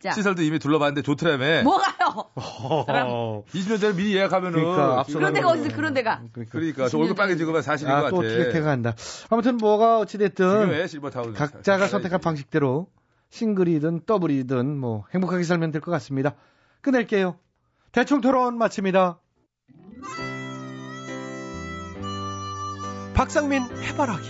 자. 0.00 0.10
시설도 0.12 0.42
이미 0.42 0.58
둘러봤는데 0.58 1.02
좋더라며. 1.02 1.62
뭐가요? 1.62 2.30
어. 2.34 3.44
20년 3.52 3.80
전에 3.80 3.94
미리 3.96 4.16
예약하면은 4.16 4.58
그러니까 4.58 5.04
그런 5.04 5.32
데가 5.32 5.48
어디 5.50 5.66
있어, 5.68 5.76
그런 5.76 5.94
데가. 5.94 6.22
그러니까 6.50 6.88
저 6.88 6.98
얼굴 6.98 7.14
빨개지고 7.14 7.52
면 7.52 7.62
사실인 7.62 7.92
아, 7.92 8.02
것또 8.02 8.16
같아. 8.16 8.28
어떻게 8.28 8.50
태가한다. 8.50 8.94
아무튼 9.28 9.56
뭐가 9.56 9.98
어찌됐든 10.00 10.88
실버타운. 10.88 11.34
각자가 11.34 11.86
선택한 11.86 12.20
방식대로 12.20 12.88
싱글이든 13.30 14.04
더블이든 14.06 14.76
뭐 14.78 15.04
행복하게 15.14 15.44
살면 15.44 15.70
될 15.70 15.80
것 15.80 15.90
같습니다. 15.92 16.34
끝낼게요. 16.80 17.38
대충 17.92 18.20
토론 18.20 18.58
마칩니다. 18.58 19.20
박상민 23.14 23.62
해바라기 23.62 24.28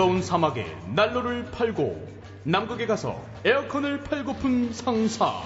뜨거운 0.00 0.22
사막에 0.22 0.64
난로를 0.94 1.50
팔고 1.50 2.08
남극에 2.44 2.86
가서 2.86 3.22
에어컨을 3.44 4.02
팔고픈 4.04 4.72
상사. 4.72 5.42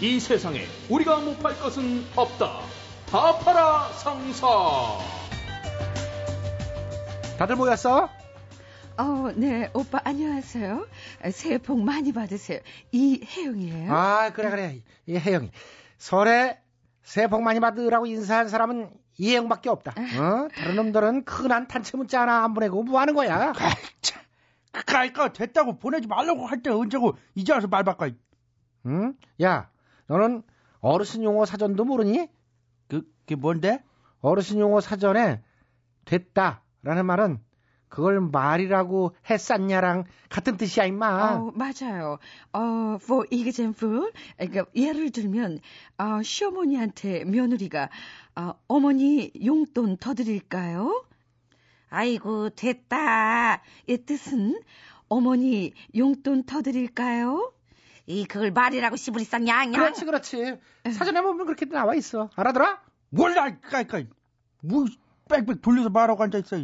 이 0.00 0.20
세상에 0.20 0.60
우리가 0.88 1.18
못 1.18 1.40
팔 1.40 1.58
것은 1.58 2.04
없다. 2.14 2.60
다 3.10 3.38
팔아 3.38 3.88
상사. 3.94 4.46
다들 7.40 7.56
모였어? 7.56 8.08
어, 8.98 9.32
네, 9.34 9.68
오빠 9.74 10.00
안녕하세요. 10.04 10.86
새해 11.32 11.58
복 11.58 11.80
많이 11.80 12.12
받으세요. 12.12 12.60
이혜영이에요. 12.92 13.92
아, 13.92 14.30
그래, 14.32 14.50
그래. 14.50 14.82
이 15.06 15.16
혜영이. 15.16 15.50
설에 15.98 16.56
새해 17.02 17.26
복 17.26 17.42
많이 17.42 17.58
받으라고 17.58 18.06
인사한 18.06 18.48
사람은 18.48 18.90
이혜영밖에 19.18 19.68
없다. 19.68 19.92
어? 19.92 20.48
다른 20.54 20.76
놈들은 20.76 21.24
큰한 21.24 21.68
단체 21.68 21.96
문자 21.96 22.22
하나 22.22 22.44
안 22.44 22.54
보내고 22.54 22.82
뭐 22.84 23.00
하는 23.00 23.14
거야? 23.14 23.52
그니까 24.86 25.32
됐다고 25.32 25.78
보내지 25.78 26.06
말라고 26.06 26.46
할 26.46 26.62
때 26.62 26.70
언제고 26.70 27.16
이제 27.34 27.52
와서 27.52 27.66
말 27.66 27.84
바꿔 27.84 28.08
응? 28.86 29.14
야, 29.42 29.70
너는 30.06 30.42
어르신 30.80 31.24
용어 31.24 31.44
사전도 31.44 31.84
모르니? 31.84 32.28
그, 32.88 33.02
그게 33.20 33.34
뭔데? 33.34 33.82
어르신 34.20 34.60
용어 34.60 34.80
사전에 34.80 35.42
됐다라는 36.04 37.04
말은 37.06 37.40
그걸 37.88 38.20
말이라고 38.20 39.14
했었냐랑 39.28 40.04
같은 40.28 40.56
뜻이야, 40.56 40.84
임마. 40.84 41.34
어, 41.34 41.52
맞아요. 41.54 42.18
어, 42.52 42.98
for 43.00 43.26
example, 43.30 44.10
그러니까 44.36 44.66
예를 44.74 45.10
들면 45.10 45.58
어, 45.98 46.22
시어머니한테 46.22 47.24
며느리가 47.24 47.88
어, 48.36 48.54
어머니 48.68 49.32
용돈 49.44 49.96
더 49.96 50.14
드릴까요? 50.14 51.04
아이고 51.90 52.50
됐다. 52.50 53.62
이 53.86 53.96
뜻은 53.98 54.60
어머니 55.08 55.72
용돈 55.96 56.44
더 56.44 56.62
드릴까요? 56.62 57.52
이 58.06 58.24
그걸 58.26 58.50
말이라고 58.50 58.96
씨부리 58.96 59.24
쌍냥. 59.24 59.72
그렇지, 59.72 60.04
그렇지. 60.04 60.58
사전에 60.90 61.20
보면 61.22 61.46
그렇게 61.46 61.66
나와 61.66 61.94
있어. 61.94 62.30
알아들어? 62.36 62.78
몰라, 63.10 63.58
그니까, 63.58 64.02
뭐, 64.62 64.86
빽빽 65.28 65.60
돌려서 65.62 65.90
말하고 65.90 66.22
앉아 66.22 66.38
있어. 66.38 66.56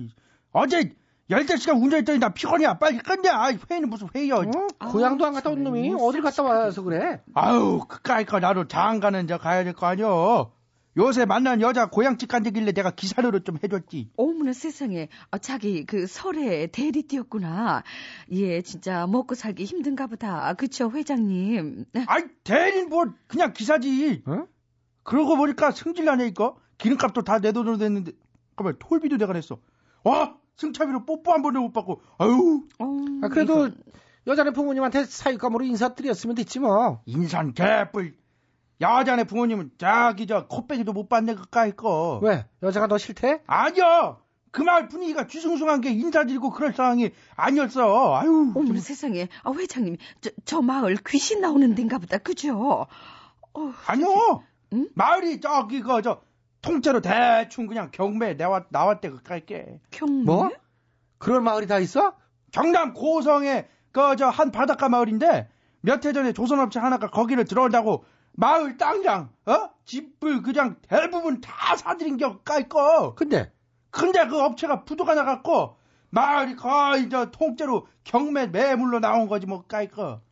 어제 0.53 0.95
14시간 1.31 1.83
운전했더니 1.83 2.19
나 2.19 2.29
피곤해. 2.31 2.67
빨리 2.79 2.99
끝내. 2.99 3.29
아, 3.31 3.51
회의는 3.71 3.89
무슨 3.89 4.09
회의야. 4.15 4.41
응? 4.41 4.67
고향도 4.91 5.25
안 5.25 5.33
갔다 5.33 5.51
온 5.51 5.63
놈이 5.65 5.95
어딜 5.99 6.21
갔다 6.23 6.43
와서 6.43 6.83
그래? 6.83 7.23
아유, 7.35 7.81
그까이까 7.89 8.41
나도 8.41 8.69
장안 8.69 9.01
가는 9.01 9.27
저 9.27 9.39
가야 9.39 9.65
될 9.65 9.73
거 9.73 9.87
아니여. 9.87 10.53
요새 10.97 11.25
만난 11.25 11.61
여자 11.61 11.87
고향집 11.87 12.29
간다길래 12.29 12.71
내가 12.73 12.91
기사료로 12.93 13.41
좀 13.41 13.57
해줬지. 13.65 14.11
어머나 14.17 14.53
세상에, 14.53 15.09
아, 15.33 15.39
자기 15.39 15.87
그 15.87 16.07
설에 16.07 16.69
대리띠였구나. 16.69 17.83
예, 18.31 18.63
진짜 18.63 19.05
먹고 19.09 19.35
살기 19.35 19.65
힘든가 19.65 20.07
보다. 20.07 20.53
그쵸, 20.55 20.91
회장님. 20.93 21.87
아이, 22.07 22.23
대린 22.45 22.91
뭐, 22.91 23.07
그냥 23.27 23.53
기사지. 23.53 24.23
응? 24.29 24.47
그러고 25.03 25.37
보니까 25.37 25.73
승질나네, 25.73 26.29
이거. 26.29 26.59
기름값도 26.79 27.23
다 27.23 27.41
내 27.41 27.51
돈으로 27.51 27.77
냈는데, 27.77 28.13
잠깐만, 28.51 28.77
톨비도 28.79 29.17
내가 29.17 29.33
냈어. 29.33 29.59
와! 30.05 30.37
승차비로 30.57 31.05
뽀뽀 31.05 31.33
한 31.33 31.43
번도 31.43 31.61
못 31.61 31.73
받고, 31.73 32.01
아유. 32.19 32.62
어, 32.79 32.85
아, 33.23 33.29
그래도 33.29 33.67
이건- 33.67 33.77
여자네 34.27 34.51
부모님한테 34.53 35.05
사육감으로 35.05 35.64
인사드렸으면 35.64 36.35
됐지 36.37 36.59
뭐. 36.61 37.03
인산 37.07 37.53
개뿔. 37.53 38.14
여자네 38.81 39.25
부모님은 39.25 39.73
자기 39.79 40.27
저 40.27 40.47
코빼기도 40.47 40.93
못 40.93 41.09
받네, 41.09 41.35
그까이 41.35 41.73
거. 41.73 42.21
왜? 42.23 42.47
여자가 42.62 42.87
너 42.87 42.99
싫대? 42.99 43.43
아니야! 43.47 44.17
그 44.51 44.62
마을 44.62 44.88
분위기가 44.88 45.27
뒤숭숭한 45.27 45.81
게 45.81 45.90
인사드리고 45.90 46.51
그럴 46.51 46.73
상황이 46.73 47.11
아니었어. 47.35 48.14
아유. 48.14 48.53
어머나 48.55 48.81
세상에, 48.81 49.29
아, 49.43 49.51
회장님, 49.53 49.97
저, 50.21 50.31
저 50.45 50.62
마을 50.62 50.97
귀신 51.07 51.40
나오는 51.40 51.75
데인가 51.75 51.99
보다. 51.99 52.19
그죠? 52.19 52.87
어, 53.53 53.73
아니요. 53.87 54.43
응? 54.73 54.88
마을이 54.95 55.40
저기 55.40 55.81
그저 55.81 56.21
통째로 56.64 57.00
대충 57.00 57.66
그냥 57.66 57.90
경매에 57.92 58.37
나왔 58.37 58.66
나왔대 58.70 59.11
그까이게. 59.11 59.81
경매? 59.90 60.24
뭐? 60.24 60.50
그럴 61.18 61.40
마을이 61.40 61.66
다 61.66 61.79
있어? 61.79 62.14
경남 62.53 62.94
고성에 62.94 63.68
그 63.92 64.16
저 64.16 64.29
한 64.31 64.50
바닷가 64.50 64.88
마을인데 64.88 65.48
몇 65.83 66.05
해 66.07 66.12
전에 66.12 66.33
조선업체 66.33 66.81
하나가 66.81 67.11
거기를 67.11 67.44
들어온다고 67.44 68.05
마을 68.33 68.77
땅이랑 68.79 69.31
어 69.46 69.70
집을 69.85 70.42
그냥 70.42 70.77
대부분 70.88 71.40
다 71.40 71.77
사들인 71.77 72.16
겨 72.16 72.38
까이꺼. 72.40 73.14
근데 73.14 73.53
근데 73.90 74.27
그 74.27 74.40
업체가 74.40 74.85
부도가 74.85 75.14
나갖고 75.14 75.77
마을이 76.11 76.57
거의 76.57 77.09
저 77.11 77.31
통째로 77.31 77.87
경매 78.05 78.46
매물로 78.46 78.98
나온 79.00 79.29
거지 79.29 79.46
뭐. 79.46 79.64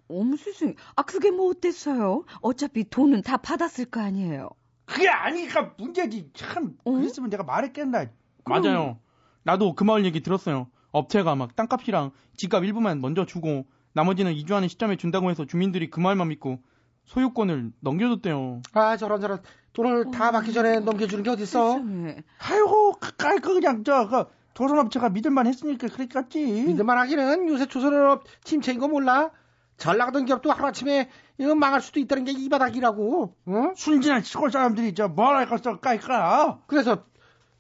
어머 0.09 0.37
세상에. 0.37 0.75
아 0.97 1.03
그게 1.03 1.31
뭐 1.31 1.51
어땠어요? 1.51 2.25
어차피 2.41 2.89
돈은 2.89 3.23
다 3.23 3.37
받았을 3.37 3.85
거 3.87 4.01
아니에요. 4.01 4.49
그게 4.85 5.09
아니니까 5.09 5.73
문제지. 5.79 6.31
참 6.35 6.77
어? 6.85 6.93
그랬으면 6.93 7.31
내가 7.31 7.43
말했겠나. 7.45 8.07
맞아요. 8.45 8.99
나도 9.45 9.75
그 9.75 9.85
마을 9.85 10.05
얘기 10.05 10.23
들었어요. 10.23 10.69
업체가 10.91 11.35
막 11.35 11.57
땅값이랑 11.57 12.11
집값 12.37 12.65
일부만 12.65 13.01
먼저 13.01 13.25
주고 13.25 13.65
나머지는 13.95 14.33
이주하는 14.35 14.69
시점에 14.69 14.97
준다고 14.97 15.31
해서 15.31 15.45
주민들이 15.45 15.91
그 15.91 16.01
말만 16.01 16.29
믿고 16.29 16.59
소유권을 17.07 17.73
넘겨줬대요. 17.81 18.63
아 18.75 18.97
저런 18.97 19.21
저런 19.21 19.41
돈을 19.73 20.11
다 20.11 20.31
받기 20.31 20.53
전에 20.53 20.81
넘겨주는 20.81 21.23
게 21.25 21.31
어딨어? 21.31 21.45
세상에. 21.45 22.17
아이고 22.39 22.93
깔거 23.19 23.55
그냥 23.55 23.85
저 23.85 24.07
그 24.09 24.25
조선업체가 24.55 25.09
믿을만 25.09 25.47
했으니까 25.47 25.89
그랬겠지. 25.89 26.45
믿을만 26.67 26.99
하기는 26.99 27.49
요새 27.49 27.67
조선업 27.67 28.25
침체인 28.45 28.79
거 28.79 28.87
몰라? 28.87 29.31
잘 29.79 29.97
나가던 29.97 30.27
기업도 30.27 30.53
하루아침에 30.53 31.09
이거 31.39 31.55
망할 31.55 31.81
수도 31.81 31.99
있다는 32.01 32.25
게 32.25 32.33
이 32.33 32.49
바닥이라고. 32.49 33.35
응? 33.49 33.75
순진한 33.77 34.23
시골 34.23 34.51
사람들이 34.51 34.95
저뭘 34.95 35.37
알겠어 35.37 35.81
까이까. 35.81 36.61
그래서 36.67 37.05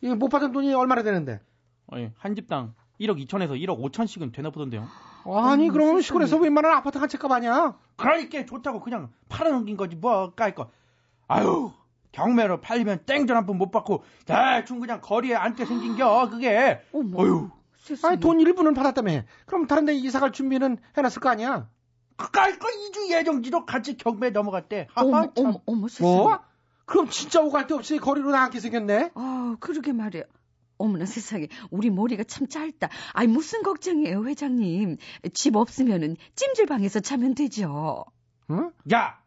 이못 0.00 0.30
받은 0.30 0.52
돈이 0.52 0.72
얼마나 0.74 1.02
되는데? 1.02 1.40
아니, 1.90 2.10
한 2.18 2.34
집당 2.34 2.74
1억 3.00 3.18
2천에서 3.26 3.50
1억 3.60 3.80
5천씩은 3.92 4.32
되나 4.32 4.50
보던데요. 4.50 4.86
아니 5.24 5.68
음, 5.68 5.72
그럼. 5.72 6.00
시골에서 6.00 6.36
웬만한 6.38 6.72
아파트 6.76 6.98
한 6.98 7.08
채값 7.08 7.30
아니야? 7.30 7.76
그러니까 7.96 8.44
좋다고 8.44 8.80
그냥 8.80 9.10
팔아넘긴 9.28 9.76
거지 9.76 9.94
뭐 9.96 10.34
까이까. 10.34 10.68
아유 11.28 11.70
경매로 12.12 12.60
팔리면 12.60 13.04
땡전 13.06 13.36
한 13.36 13.46
푼 13.46 13.56
못 13.56 13.70
받고 13.70 14.02
대충 14.26 14.80
그냥 14.80 15.00
거리에 15.00 15.34
앉게 15.34 15.64
생긴겨 15.64 16.28
그게. 16.30 16.80
어머. 16.92 17.20
어휴. 17.22 17.50
아니 18.04 18.20
돈 18.20 18.40
일부는 18.40 18.74
받았다며. 18.74 19.22
그럼 19.46 19.66
다른 19.66 19.84
데 19.86 19.94
이사 19.94 20.20
갈 20.20 20.30
준비는 20.32 20.78
해놨을 20.96 21.20
거 21.20 21.28
아니야? 21.30 21.68
깔거 22.30 22.70
이주 22.70 23.10
예정지로 23.10 23.66
같이 23.66 23.96
경매 23.96 24.30
넘어갔대. 24.30 24.88
어머 24.94 25.16
하하, 25.16 25.32
참. 25.34 25.46
어머 25.46 25.60
어머 25.66 25.88
세상에. 25.88 26.12
뭐? 26.16 26.38
그럼 26.84 27.08
진짜 27.08 27.40
오갈 27.40 27.66
데 27.66 27.74
없이 27.74 27.98
거리로 27.98 28.30
나앉게 28.30 28.60
생겼네? 28.60 29.12
아, 29.14 29.56
그러게 29.60 29.92
말이야. 29.92 30.24
어머나 30.78 31.06
세상에, 31.06 31.48
우리 31.70 31.90
머리가 31.90 32.24
참 32.24 32.48
짧다. 32.48 32.88
아이, 33.12 33.26
무슨 33.28 33.62
걱정이에요, 33.62 34.24
회장님. 34.26 34.96
집 35.32 35.56
없으면은 35.56 36.16
찜질방에서 36.34 37.00
자면 37.00 37.34
되죠. 37.34 38.04
응? 38.50 38.72
야, 38.92 39.20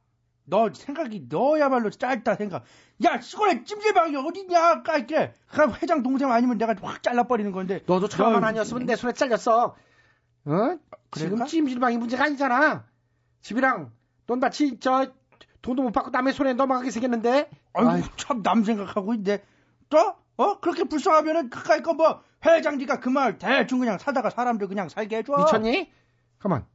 너 0.43 0.69
생각이 0.73 1.27
너야말로 1.29 1.89
짧다 1.89 2.35
생각. 2.35 2.65
야, 3.05 3.21
시골에 3.21 3.63
찜질방이 3.63 4.15
어디냐, 4.17 4.83
깔게. 4.83 5.33
그럼 5.47 5.73
회장 5.81 6.03
동생 6.03 6.31
아니면 6.31 6.57
내가 6.57 6.75
확 6.81 7.01
잘라버리는 7.01 7.51
건데. 7.51 7.81
너도 7.85 8.09
처만 8.09 8.43
야, 8.43 8.47
아니었으면 8.47 8.85
내 8.85 8.95
손에 8.95 9.13
잘렸어. 9.13 9.75
어? 10.45 10.77
지금 11.11 11.29
그럴까? 11.29 11.45
찜질방이 11.45 11.97
문제가 11.97 12.25
아니잖아. 12.25 12.85
집이랑 13.41 13.91
돈 14.25 14.39
받치 14.39 14.79
저 14.79 15.11
돈도 15.61 15.83
못 15.83 15.91
받고 15.91 16.11
남의 16.11 16.33
손에 16.33 16.53
넘어가게 16.53 16.91
생겼는데. 16.91 17.49
아이고, 17.73 17.89
아이, 17.89 18.03
참남 18.17 18.63
생각하고 18.63 19.13
있는데. 19.13 19.43
또? 19.89 19.97
어? 20.37 20.59
그렇게 20.59 20.83
불쌍하면은 20.83 21.49
그까이 21.49 21.81
거뭐 21.81 22.21
회장 22.45 22.77
니가 22.77 22.99
그 22.99 23.09
말 23.09 23.37
대충 23.37 23.79
그냥 23.79 23.97
사다가 23.97 24.29
사람들 24.29 24.67
그냥 24.67 24.89
살게 24.89 25.17
해줘. 25.17 25.35
미쳤니? 25.37 25.91
가만. 26.39 26.65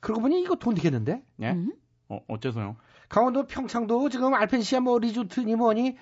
그러고 0.00 0.22
보니 0.22 0.40
이거 0.42 0.56
돈 0.56 0.74
되겠는데? 0.74 1.22
예? 1.42 1.50
음? 1.50 1.72
어, 2.08 2.20
어째서요? 2.28 2.76
강원도 3.08 3.46
평창도 3.46 4.08
지금 4.08 4.34
알펜시아 4.34 4.80
뭐 4.80 4.98
리조트니 4.98 5.54
뭐니 5.56 5.96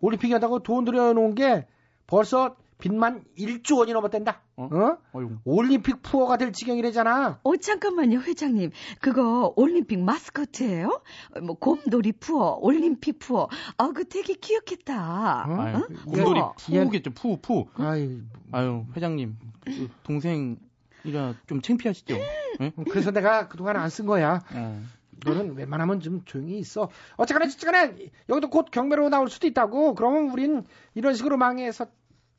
올림픽 0.00 0.32
한다고 0.32 0.58
돈 0.60 0.84
들여놓은 0.84 1.34
게 1.34 1.66
벌써 2.06 2.56
빚만 2.78 3.24
1조 3.38 3.78
원이 3.78 3.92
넘었댄다. 3.92 4.40
어? 4.56 4.68
어? 4.72 4.98
올림픽 5.44 6.02
푸어가 6.02 6.36
될 6.36 6.52
지경이래잖아. 6.52 7.40
어, 7.42 7.56
잠깐만요, 7.56 8.20
회장님. 8.20 8.70
그거 9.00 9.52
올림픽 9.56 9.98
마스코트예요? 10.00 11.00
어, 11.36 11.40
뭐, 11.40 11.56
곰돌이 11.56 12.12
푸어, 12.12 12.58
올림픽 12.60 13.18
푸어. 13.18 13.48
아, 13.78 13.88
그 13.94 14.04
되게 14.08 14.34
귀엽겠다. 14.34 15.46
어? 15.48 15.60
아유, 15.60 15.76
어? 15.76 15.82
곰돌이 16.04 16.40
우와. 16.40 16.54
푸겠죠, 16.84 17.10
푸, 17.12 17.38
푸. 17.40 17.66
아이, 17.76 18.20
아유, 18.52 18.84
회장님. 18.96 19.36
그 19.64 19.88
동생 20.02 20.58
이라 21.04 21.34
좀 21.46 21.60
창피하시죠? 21.62 22.14
예? 22.60 22.72
그래서 22.90 23.10
내가 23.10 23.48
그동안 23.48 23.76
안 23.76 23.88
쓴 23.88 24.06
거야. 24.06 24.42
어. 24.54 24.82
너는 25.26 25.54
웬만하면 25.56 26.00
좀 26.00 26.22
조용히 26.26 26.58
있어. 26.58 26.90
어쨌거나 27.16 27.46
어쨌거나 27.46 27.92
여기도 28.28 28.50
곧 28.50 28.66
경매로 28.70 29.08
나올 29.08 29.30
수도 29.30 29.46
있다고. 29.46 29.94
그러면 29.94 30.30
우린 30.30 30.64
이런 30.94 31.14
식으로 31.14 31.38
망해서 31.38 31.86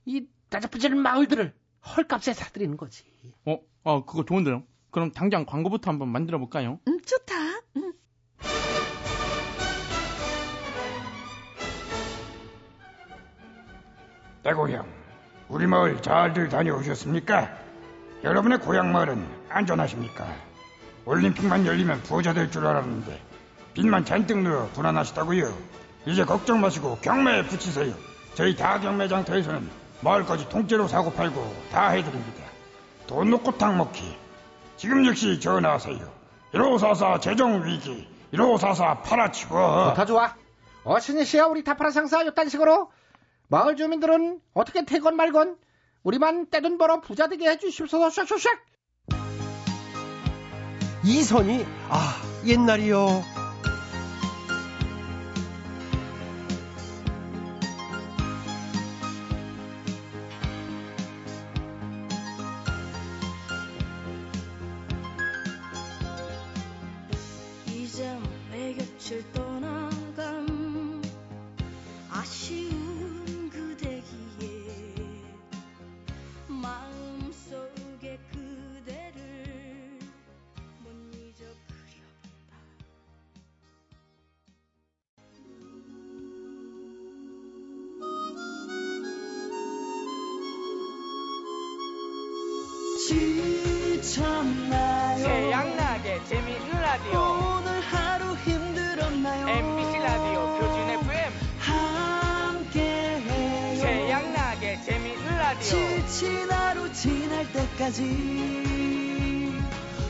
이 0.05 0.25
나자부지는 0.49 0.97
마을들을 0.97 1.53
헐값에 1.97 2.33
사들이는 2.33 2.77
거지. 2.77 3.03
어, 3.45 3.59
아, 3.83 4.01
그거 4.05 4.23
좋은데요? 4.25 4.63
그럼 4.91 5.11
당장 5.11 5.45
광고부터 5.45 5.91
한번 5.91 6.09
만들어 6.09 6.37
볼까요? 6.39 6.79
음, 6.87 6.99
좋다. 7.01 7.33
음. 7.77 7.93
대고형, 14.43 14.85
우리 15.49 15.65
마을 15.67 16.01
잘들 16.01 16.49
다녀오셨습니까? 16.49 17.49
여러분의 18.23 18.59
고향 18.59 18.91
마을은 18.91 19.25
안전하십니까? 19.49 20.27
올림픽만 21.05 21.65
열리면 21.65 22.01
부자 22.03 22.33
될 22.33 22.49
줄 22.49 22.65
알았는데 22.65 23.21
빚만 23.73 24.05
잔뜩 24.05 24.41
넣어 24.41 24.67
불안하시다고요. 24.73 25.55
이제 26.07 26.23
걱정 26.23 26.61
마시고 26.61 26.97
경매에 27.01 27.45
붙이세요. 27.47 27.93
저희 28.35 28.55
다 28.55 28.79
경매장터에서는 28.79 29.69
마을까지 30.01 30.49
통째로 30.49 30.87
사고 30.87 31.11
팔고 31.11 31.55
다 31.71 31.89
해드립니다. 31.89 32.43
돈 33.07 33.29
놓고 33.29 33.57
탕 33.57 33.77
먹기. 33.77 34.17
지금 34.77 35.05
역시 35.05 35.39
전화하세요. 35.39 36.13
1544 36.51 37.19
재정위기 37.19 38.07
1544 38.31 39.01
팔아치고 39.01 39.57
어, 39.57 39.93
다 39.93 40.05
좋아. 40.05 40.35
어신이시여 40.83 41.47
우리 41.47 41.63
타파라 41.63 41.91
상사 41.91 42.25
요딴 42.25 42.49
식으로 42.49 42.91
마을 43.47 43.75
주민들은 43.75 44.39
어떻게 44.53 44.85
태건 44.85 45.15
말건 45.15 45.57
우리만 46.03 46.49
떼돈 46.49 46.77
벌어 46.77 47.01
부자 47.01 47.27
되게 47.27 47.49
해주십소서 47.49 48.09
샥샥샥. 48.09 48.59
이선이 51.03 51.65
아 51.89 52.21
옛날이요. 52.45 53.44
지친 106.15 106.49
하루 106.49 106.89
지날 106.93 107.45
때까지 107.51 108.03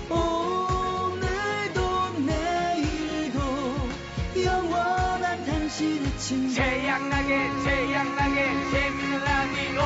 오늘도 0.08 1.80
내일도 2.28 3.40
영원한 4.46 5.44
당신의 5.46 6.18
친구 6.20 6.54
태양나게 6.54 7.50
태양나게 7.64 8.70
재미있는 8.70 9.20
라디오 9.24 9.82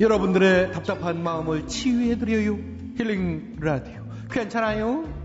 여러분들의 0.00 0.72
답답한 0.72 1.22
마음을 1.22 1.68
치유해드려요. 1.68 2.58
힐링 2.98 3.56
라디오. 3.60 4.04
괜찮아요? 4.28 5.15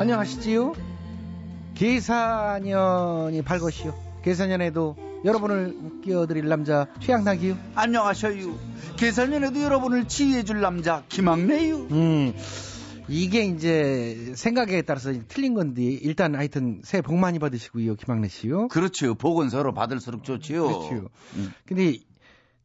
안녕하시지요? 0.00 0.72
계사년이 1.74 3.42
밝으시오. 3.42 3.94
계사년에도 4.22 4.96
여러분을 5.26 5.76
웃겨드릴 5.82 6.48
남자 6.48 6.86
최양락이요. 7.00 7.56
안녕하셔요. 7.74 8.58
계산년에도 8.96 9.62
여러분을 9.62 10.08
치유해줄 10.08 10.62
남자 10.62 11.04
김학래요. 11.10 11.76
음, 11.90 12.32
이게 13.08 13.44
이제 13.44 14.32
생각에 14.36 14.80
따라서 14.82 15.12
틀린 15.28 15.52
건데 15.52 15.82
일단 15.82 16.34
하여튼 16.34 16.80
새해 16.82 17.02
복 17.02 17.16
많이 17.16 17.38
받으시고요, 17.38 17.96
김학래 17.96 18.28
씨요. 18.28 18.68
그렇죠. 18.68 19.14
복은 19.14 19.50
서로 19.50 19.74
받을수록 19.74 20.24
좋지요. 20.24 20.66
그렇죠. 20.66 21.08
근데 21.66 21.98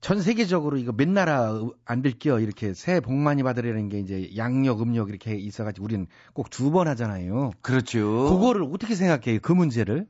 전 0.05 0.21
세계적으로 0.21 0.77
이거 0.77 0.91
몇 0.91 1.09
나라 1.09 1.59
안 1.83 2.03
들겨 2.03 2.39
이렇게 2.39 2.75
새해 2.75 2.99
복 2.99 3.15
많이 3.15 3.41
받으려는 3.41 3.89
게 3.89 3.97
이제 3.97 4.29
양력, 4.37 4.83
음력 4.83 5.09
이렇게 5.09 5.33
있어가지고 5.33 5.83
우리는 5.83 6.05
꼭두 6.33 6.69
번 6.69 6.87
하잖아요. 6.89 7.49
그렇죠. 7.63 8.29
그거를 8.29 8.67
어떻게 8.71 8.93
생각해요? 8.93 9.39
그 9.41 9.51
문제를 9.51 10.05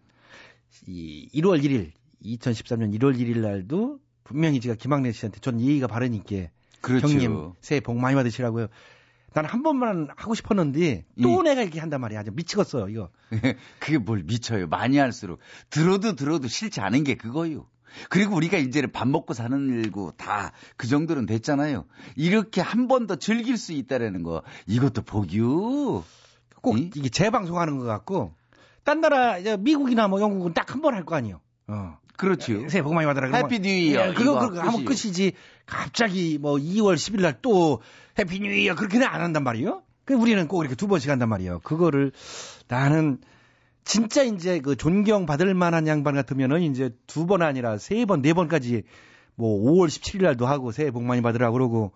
이 0.86 1.30
1월 1.36 1.64
1일 1.64 1.92
2013년 2.26 2.94
1월 3.00 3.18
1일 3.18 3.38
날도 3.40 4.00
분명히 4.26 4.60
제가 4.60 4.76
김학래 4.76 5.14
씨한테 5.14 5.40
전 5.40 5.62
예의가 5.62 5.88
바르니까 5.88 6.50
그렇죠. 6.82 7.08
형님 7.08 7.54
새해 7.62 7.80
복 7.80 7.98
많이 7.98 8.16
받으시라고요. 8.18 8.68
난 9.34 9.46
한 9.46 9.64
번만 9.64 10.10
하고 10.18 10.36
싶었는데 10.36 11.06
또 11.22 11.42
내가 11.42 11.62
이렇게 11.62 11.80
한단 11.80 12.02
말이야. 12.02 12.20
아주 12.20 12.32
미치겠어요 12.34 12.90
이거. 12.90 13.12
그게 13.80 13.98
뭘 13.98 14.24
미쳐요. 14.24 14.68
많이 14.68 14.98
할수록. 14.98 15.40
들어도 15.70 16.16
들어도 16.18 16.50
싫지 16.50 16.82
않은 16.82 17.06
게 17.06 17.16
그거요. 17.16 17.68
그리고 18.10 18.36
우리가 18.36 18.58
이제는 18.58 18.92
밥 18.92 19.08
먹고 19.08 19.34
사는 19.34 19.70
일고 19.70 20.12
다 20.18 20.52
그 20.78 20.88
정도는 20.88 21.26
됐잖아요. 21.26 21.86
이렇게 22.16 22.62
한 22.62 22.88
번 22.88 23.08
더 23.08 23.16
즐길 23.16 23.58
수 23.58 23.74
있다라는 23.74 24.24
거 24.24 24.44
이것도 24.68 25.02
복이요. 25.04 26.04
꼭 26.62 26.78
이게 26.80 27.10
재방송하는 27.10 27.78
것 27.78 27.86
같고 27.86 28.34
딴 28.84 29.02
나라 29.02 29.38
미국이나 29.60 30.08
뭐 30.08 30.22
영국은 30.22 30.54
딱 30.54 30.72
한 30.76 30.82
번 30.82 30.94
할 30.94 31.06
거 31.06 31.16
아니에요. 31.16 31.40
어. 31.68 31.98
그렇죠. 32.18 32.70
새해 32.70 32.82
복 32.82 32.94
많이 32.94 33.06
받으라. 33.08 33.36
Happy 33.38 33.60
New 33.60 33.70
Year. 33.70 34.08
예, 34.10 34.14
그거 34.14 34.40
그거 34.40 34.60
하면 34.62 34.72
끝이에요. 34.72 34.86
끝이지. 34.86 35.34
갑자기 35.66 36.38
뭐 36.40 36.56
2월 36.56 36.96
10일 36.96 37.22
날 37.22 37.40
또 37.42 37.82
Happy 38.18 38.39
New 38.39 38.52
Year 38.54 38.76
그렇게는 38.76 39.06
안 39.06 39.22
한단 39.22 39.44
말이에요. 39.44 39.84
그 40.06 40.14
우리는 40.14 40.48
꼭 40.48 40.62
이렇게 40.62 40.76
두 40.76 40.88
번씩 40.88 41.10
한단 41.10 41.28
말이에요. 41.30 41.60
그거를 41.60 42.12
나는 42.68 43.18
진짜 43.86 44.24
이제 44.24 44.60
그 44.60 44.76
존경 44.76 45.26
받을 45.26 45.54
만한 45.54 45.88
양반 45.88 46.15
같으면은 46.15 46.62
이제 46.63 46.89
두 47.08 47.26
번 47.28 47.41
아니라 47.41 47.78
세 47.78 48.06
번, 48.06 48.21
네 48.21 48.34
번까지 48.34 48.84
뭐 49.36 49.62
5월 49.63 49.88
17일 49.88 50.24
날도 50.24 50.45
하고 50.48 50.71
새해 50.71 50.91
복 50.91 51.04
많이 51.04 51.21
받으라 51.21 51.52
그러고 51.52 51.91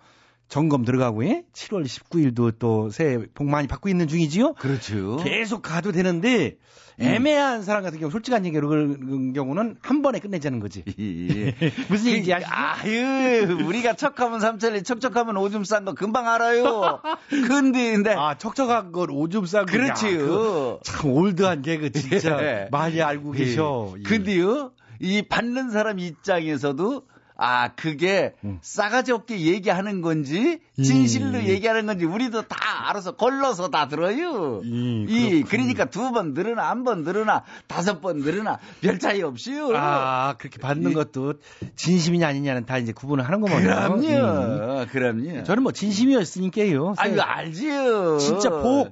점검 0.50 0.84
들어가고 0.84 1.24
예? 1.26 1.44
7월 1.54 1.86
19일도 1.86 2.56
또 2.60 2.90
새해 2.90 3.20
복 3.36 3.48
많이 3.48 3.68
받고 3.68 3.88
있는 3.88 4.08
중이지요. 4.08 4.54
그렇죠. 4.56 5.18
계속 5.24 5.62
가도 5.62 5.92
되는데 5.92 6.58
애매한 7.00 7.64
사람 7.64 7.84
같은 7.84 8.00
경우 8.00 8.12
솔직한 8.12 8.46
얘기로 8.46 8.68
그런 8.68 9.32
경우는 9.32 9.78
한 9.82 10.02
번에 10.02 10.20
끝내자는 10.20 10.60
거지. 10.60 10.84
무슨 11.88 12.08
얘기인지 12.08 12.34
아시죠? 12.34 12.52
아유, 12.52 13.58
우리가 13.66 13.94
척하면 13.94 14.42
삼천리, 14.42 14.84
척척하면 14.84 15.38
오줌 15.38 15.64
싼 15.64 15.86
거 15.86 15.94
금방 15.94 16.28
알아요. 16.28 17.00
근데, 17.30 17.94
근데. 17.94 18.14
아, 18.18 18.36
척척한 18.38 18.92
건 18.92 19.12
오줌 19.12 19.46
싼 19.46 19.66
거. 19.66 19.72
그렇지요. 19.72 20.80
참 20.84 21.12
올드한 21.12 21.62
개그 21.62 21.92
진짜 21.92 22.38
예. 22.44 22.68
많이 22.72 23.02
알고 23.02 23.32
계셔. 23.32 23.94
예. 23.98 24.04
근데요, 24.04 24.72
이 25.00 25.22
받는 25.22 25.70
사람 25.70 26.00
입장에서도 26.00 27.04
아, 27.42 27.70
그게 27.76 28.34
싸가지 28.62 29.14
없게 29.14 29.40
얘기하는 29.40 30.02
건지, 30.02 30.60
진실로 30.76 31.42
얘기하는 31.46 31.86
건지, 31.86 32.04
우리도 32.04 32.42
다 32.50 32.90
알아서 32.90 33.14
걸러서 33.14 33.70
다 33.70 33.88
들어요. 33.88 34.62
이, 35.08 35.44
그러니까 35.48 35.86
두 35.86 36.12
번 36.12 36.34
늘으나, 36.34 36.70
한 36.70 36.84
번 36.84 37.04
늘으나, 37.04 37.44
다섯 37.68 38.02
번 38.02 38.18
늘으나, 38.20 38.60
별 38.82 39.00
차이 39.00 39.22
없이요. 39.22 39.70
아, 39.76 40.36
그렇게 40.38 40.58
받는 40.60 40.92
것도 40.94 41.36
진심이냐 41.78 42.28
아니냐는 42.28 42.66
다 42.66 42.78
이제 42.78 42.92
구분을 42.92 43.24
하는 43.26 43.40
거거든요. 43.40 43.70
그럼요. 43.70 44.86
그럼요. 44.92 45.44
저는 45.44 45.64
뭐 45.64 45.72
진심이었으니까요. 45.72 46.94
아유, 46.98 47.22
알지요. 47.22 48.18
진짜 48.18 48.50
복 48.50 48.92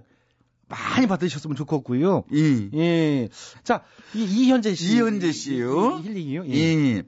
많이 0.69 1.07
받으셨으면 1.07 1.55
좋겠고요. 1.55 2.23
예. 2.75 3.27
자, 3.63 3.81
이, 4.13 4.23
이현재 4.23 4.73
씨. 4.75 4.95
이현재 4.95 5.31
씨요. 5.33 5.99
힐링이요. 6.03 6.45
예. 6.47 6.53
예. 6.55 7.03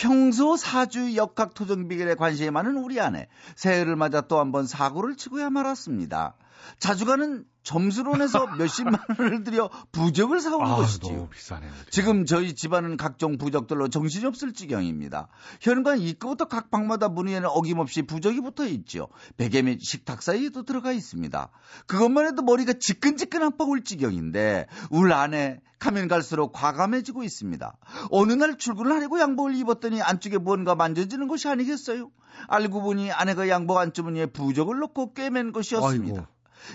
평소 0.00 0.56
사주 0.56 1.14
역학 1.14 1.52
토정 1.52 1.86
비결에 1.86 2.14
관심이 2.14 2.50
많은 2.50 2.78
우리 2.78 2.98
아내. 3.00 3.28
새해를 3.54 3.96
맞아 3.96 4.22
또 4.22 4.38
한 4.40 4.50
번 4.50 4.66
사고를 4.66 5.14
치고야 5.14 5.50
말았습니다. 5.50 6.36
자주 6.78 7.04
가는 7.04 7.44
점수론에서 7.62 8.46
몇십만 8.58 9.00
원을 9.18 9.44
들여 9.44 9.70
부적을 9.92 10.40
사온 10.40 10.66
아, 10.66 10.76
것이지요. 10.76 11.12
너무 11.12 11.28
비싸네. 11.28 11.68
지금 11.90 12.24
저희 12.24 12.54
집안은 12.54 12.96
각종 12.96 13.38
부적들로 13.38 13.88
정신이 13.88 14.24
없을 14.26 14.52
지경입니다. 14.52 15.28
현관 15.60 16.00
입구부터 16.00 16.46
각 16.46 16.70
방마다 16.70 17.08
문 17.08 17.28
위에는 17.28 17.48
어김없이 17.48 18.02
부적이 18.02 18.40
붙어 18.40 18.66
있죠. 18.66 19.08
베개 19.36 19.62
및 19.62 19.80
식탁 19.82 20.22
사이에도 20.22 20.64
들어가 20.64 20.92
있습니다. 20.92 21.50
그것만 21.86 22.26
해도 22.26 22.42
머리가 22.42 22.72
지끈지끈 22.72 23.42
아파올 23.42 23.84
지경인데 23.84 24.66
울 24.90 25.12
안에 25.12 25.60
가면 25.78 26.08
갈수록 26.08 26.52
과감해지고 26.52 27.24
있습니다. 27.24 27.76
어느 28.10 28.32
날 28.34 28.58
출근을 28.58 28.92
하려고 28.92 29.18
양복을 29.18 29.54
입었더니 29.56 30.02
안쪽에 30.02 30.38
무언가 30.38 30.74
만져지는 30.74 31.26
것이 31.26 31.48
아니겠어요? 31.48 32.10
알고 32.48 32.82
보니 32.82 33.10
아내가 33.10 33.48
양복 33.48 33.78
안주머니에 33.78 34.26
부적을 34.26 34.78
넣고 34.78 35.14
꿰맨 35.14 35.52
것이었습니다. 35.52 36.28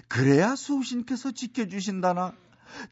그래야 0.07 0.55
수호신께서 0.55 1.31
지켜주신다나? 1.31 2.33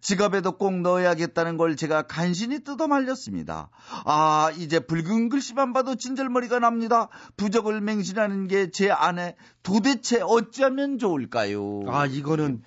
지갑에도 0.02 0.58
꼭 0.58 0.82
넣어야겠다는 0.82 1.58
걸 1.58 1.76
제가 1.76 2.04
간신히 2.04 2.64
뜯어 2.64 2.88
말렸습니다. 2.88 3.70
아, 4.06 4.52
이제 4.58 4.80
붉은 4.80 5.30
글씨만 5.30 5.74
봐도 5.74 5.96
진절머리가 5.96 6.60
납니다. 6.60 7.10
부적을 7.38 7.82
맹신하는 7.82 8.48
게제 8.48 8.92
아내 8.92 9.36
도대체 9.62 10.22
어찌하면 10.22 11.00
좋을까요? 11.00 11.82
아, 11.88 12.06
이거는 12.06 12.64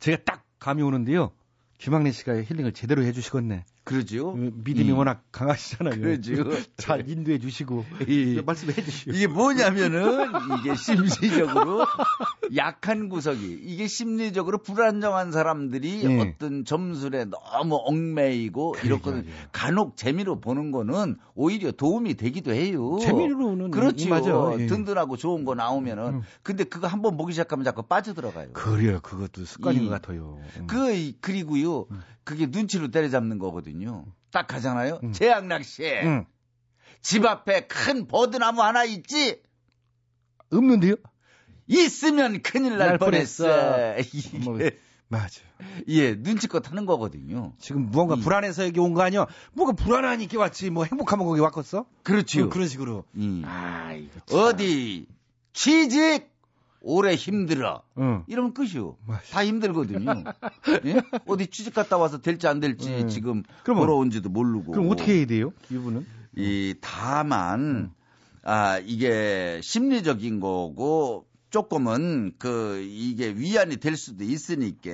제가 0.00 0.18
딱 0.24 0.44
감이 0.58 0.82
오는데요. 0.82 1.32
김학래 1.78 2.10
씨가 2.10 2.42
힐링을 2.42 2.72
제대로 2.72 3.02
해주시겠네. 3.04 3.64
그러죠. 3.88 4.32
믿음이 4.34 4.92
음. 4.92 4.98
워낙 4.98 5.22
강하시잖아요. 5.32 6.00
그러죠. 6.00 6.32
잘 6.76 7.08
인도해 7.08 7.38
주시고 7.38 7.84
이- 8.06 8.40
말씀해 8.44 8.74
주시고. 8.74 9.12
이게 9.16 9.26
뭐냐면은 9.26 10.30
이게 10.60 10.74
심리적으로 10.74 11.86
약한 12.56 13.08
구석이 13.08 13.60
이게 13.62 13.86
심리적으로 13.86 14.58
불안정한 14.58 15.32
사람들이 15.32 16.02
예. 16.04 16.20
어떤 16.20 16.64
점술에 16.64 17.26
너무 17.26 17.76
얽매이고 17.84 18.76
이렇거든 18.84 19.26
간혹 19.52 19.96
재미로 19.96 20.40
보는 20.40 20.70
거는 20.70 21.16
오히려 21.34 21.72
도움이 21.72 22.14
되기도 22.14 22.52
해요. 22.52 22.98
재미로는 23.00 23.70
그렇죠. 23.70 24.08
맞아요. 24.08 24.56
예. 24.58 24.64
음. 24.64 24.66
든든하고 24.68 25.16
좋은 25.16 25.44
거 25.44 25.54
나오면은 25.54 26.22
근데 26.42 26.64
그거 26.64 26.86
한번 26.86 27.16
보기 27.16 27.32
시작하면 27.32 27.64
자꾸 27.64 27.82
빠져들어가요. 27.82 28.52
그래요. 28.52 29.00
그것도 29.02 29.44
습관인 29.44 29.82
이- 29.82 29.84
것 29.86 29.90
같아요. 30.00 30.38
음. 30.58 30.66
그 30.66 31.12
그리고요 31.20 31.86
그게 32.24 32.46
눈치로 32.46 32.90
때려잡는 32.90 33.38
거거든요. 33.38 33.77
딱 34.30 34.52
하잖아요. 34.54 35.00
제약락 35.12 35.64
씨. 35.64 35.84
음. 35.84 36.24
집 37.00 37.24
앞에 37.24 37.66
큰 37.66 38.06
버드나무 38.08 38.62
하나 38.62 38.84
있지? 38.84 39.40
없는데요? 40.50 40.94
있으면 41.66 42.42
큰일 42.42 42.78
날, 42.78 42.88
날 42.88 42.98
뻔했어. 42.98 43.44
뻔했어. 43.46 44.38
뭐, 44.44 44.58
맞아. 45.08 45.40
예, 45.88 46.14
눈치껏 46.14 46.68
하는 46.70 46.86
거거든요. 46.86 47.52
지금 47.58 47.90
무언가 47.90 48.16
불안해서 48.16 48.64
여기 48.66 48.80
온 48.80 48.94
거 48.94 49.02
아니야? 49.02 49.26
뭐가 49.52 49.72
불안하니 49.72 50.24
이렇게 50.24 50.36
왔지? 50.36 50.70
뭐 50.70 50.84
행복하면 50.84 51.26
거기 51.26 51.40
왔겠어? 51.40 51.86
그렇죠. 52.02 52.44
어, 52.46 52.48
그런 52.48 52.68
식으로. 52.68 53.04
음. 53.16 53.42
아, 53.46 53.92
이거 53.94 54.20
참. 54.26 54.38
어디 54.40 55.06
취직 55.52 56.30
오래 56.80 57.14
힘들어. 57.14 57.82
응. 57.98 58.24
이러면 58.28 58.54
끝이요. 58.54 58.96
다 59.30 59.44
힘들거든요. 59.44 60.24
예? 60.86 61.00
어디 61.26 61.46
취직 61.48 61.74
갔다 61.74 61.98
와서 61.98 62.20
될지 62.20 62.46
안 62.46 62.60
될지 62.60 62.88
응. 63.02 63.08
지금 63.08 63.42
그러면- 63.64 63.82
돌아온지도 63.86 64.28
모르고. 64.30 64.72
그럼 64.72 64.90
어떻게 64.90 65.18
해야 65.18 65.26
돼요? 65.26 65.52
이분은? 65.70 66.06
이 66.36 66.74
다만 66.80 67.92
아 68.42 68.78
이게 68.78 69.60
심리적인 69.62 70.40
거고 70.40 71.26
조금은 71.50 72.34
그 72.38 72.80
이게 72.88 73.30
위안이 73.32 73.78
될 73.78 73.96
수도 73.96 74.22
있으니까 74.24 74.90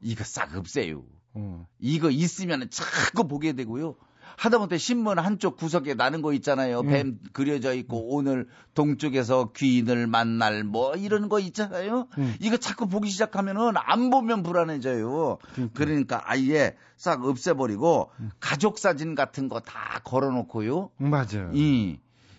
이거 0.00 0.24
싹 0.24 0.56
없애요. 0.56 1.02
어. 1.34 1.66
이거 1.80 2.10
있으면 2.10 2.70
자꾸 2.70 3.26
보게 3.28 3.52
되고요. 3.52 3.96
하다못해 4.36 4.78
신문 4.78 5.18
한쪽 5.18 5.56
구석에 5.56 5.94
나는 5.94 6.22
거 6.22 6.32
있잖아요. 6.34 6.80
음. 6.80 6.86
뱀 6.88 7.18
그려져 7.32 7.72
있고 7.74 8.14
오늘 8.14 8.46
동쪽에서 8.74 9.52
귀인을 9.52 10.06
만날 10.06 10.64
뭐 10.64 10.94
이런 10.96 11.28
거 11.28 11.38
있잖아요. 11.40 12.08
음. 12.18 12.34
이거 12.40 12.56
자꾸 12.56 12.88
보기 12.88 13.10
시작하면은 13.10 13.72
안 13.76 14.10
보면 14.10 14.42
불안해져요. 14.42 15.38
그러니까 15.74 16.22
아예 16.24 16.76
싹 16.96 17.24
없애버리고 17.24 18.10
음. 18.20 18.30
가족 18.40 18.78
사진 18.78 19.14
같은 19.14 19.48
거 19.48 19.60
다 19.60 20.00
걸어놓고요. 20.04 20.90
맞아요. 20.98 21.50
이 21.54 21.98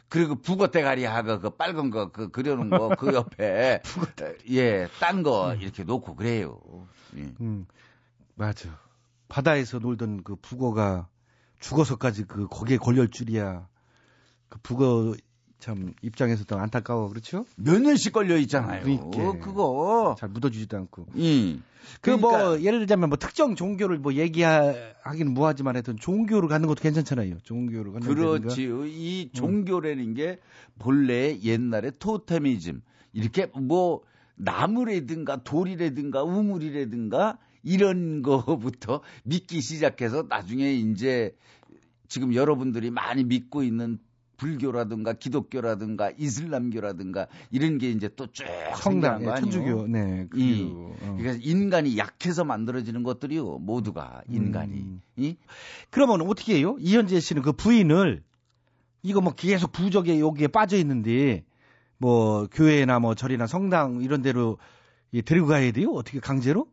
그리고 0.09 0.35
북어 0.35 0.67
대가리 0.67 1.03
하고 1.05 1.39
그 1.39 1.49
빨간 1.49 1.89
거 1.89 2.11
그 2.11 2.29
그려놓은 2.29 2.69
거 2.69 2.89
그 2.89 3.07
옆에 3.15 3.81
예, 4.51 4.87
딴 4.99 5.23
거 5.23 5.55
이렇게 5.55 5.83
놓고 5.83 6.15
그래요. 6.15 6.59
예. 7.17 7.33
음, 7.41 7.65
맞아. 8.35 8.69
바다에서 9.27 9.79
놀던 9.79 10.23
그 10.23 10.35
북어가 10.35 11.07
죽어서까지 11.59 12.25
그 12.25 12.47
거기에 12.47 12.77
걸릴 12.77 13.09
줄이야. 13.09 13.67
그 14.49 14.59
북어 14.61 15.15
참 15.59 15.93
입장에서 16.01 16.43
도 16.43 16.57
안타까워 16.57 17.09
그렇죠? 17.09 17.45
몇 17.55 17.81
년씩 17.81 18.13
걸려 18.13 18.37
있잖아요. 18.37 18.83
그러니까. 18.83 19.39
그거 19.39 20.15
잘 20.19 20.29
묻어주지도 20.29 20.77
않고. 20.77 21.07
이그뭐 21.15 21.59
그러니까- 22.01 22.61
예를 22.61 22.79
들자면 22.79 23.09
뭐 23.09 23.17
특정 23.17 23.55
종교를 23.55 23.97
뭐 23.97 24.13
얘기하기는 24.13 25.33
무하지만 25.33 25.75
하여튼 25.75 25.97
종교를 25.97 26.49
갖는 26.49 26.67
것도 26.67 26.81
괜찮잖아요. 26.81 27.39
종교를 27.43 27.93
갖는 27.93 28.07
그렇지요. 28.07 28.85
이 28.85 29.29
종교라는 29.33 30.13
게 30.13 30.39
본래 30.77 31.39
옛날에 31.41 31.91
토테미즘 31.97 32.81
이렇게 33.13 33.47
뭐 33.55 34.01
나무라든가 34.35 35.37
돌이라든가 35.43 36.23
우물이라든가 36.23 37.37
이런 37.65 38.21
거부터 38.21 39.01
믿기 39.23 39.59
시작해서 39.59 40.23
나중에 40.29 40.73
이제 40.73 41.35
지금 42.07 42.33
여러분들이 42.33 42.91
많이 42.91 43.25
믿고 43.25 43.63
있는 43.63 43.99
불교라든가 44.37 45.13
기독교라든가 45.13 46.11
이슬람교라든가 46.17 47.27
이런 47.51 47.77
게 47.77 47.89
이제 47.89 48.09
또쭉거 48.09 48.51
예? 49.21 49.25
천주교, 49.39 49.87
네, 49.87 50.27
그, 50.29 50.39
이, 50.39 50.69
어. 50.71 51.15
그러니까 51.17 51.39
인간이 51.41 51.97
약해서 51.97 52.43
만들어지는 52.43 53.03
것들이요. 53.03 53.59
모두가 53.59 54.21
인간이. 54.29 54.73
음. 54.73 55.01
이? 55.15 55.37
그러면 55.89 56.21
어떻게 56.21 56.57
해요? 56.57 56.75
이현재 56.79 57.19
씨는 57.19 57.41
그 57.41 57.53
부인을 57.53 58.23
이거 59.03 59.21
뭐 59.21 59.33
계속 59.33 59.71
부적에 59.71 60.19
여기에 60.19 60.47
빠져 60.47 60.77
있는데 60.77 61.43
뭐 61.97 62.47
교회나 62.47 62.99
뭐 62.99 63.15
절이나 63.15 63.47
성당 63.47 64.01
이런 64.01 64.21
데로 64.21 64.57
이 65.11 65.21
데리고 65.21 65.47
가야 65.47 65.71
돼요? 65.71 65.91
어떻게 65.91 66.19
강제로? 66.19 66.67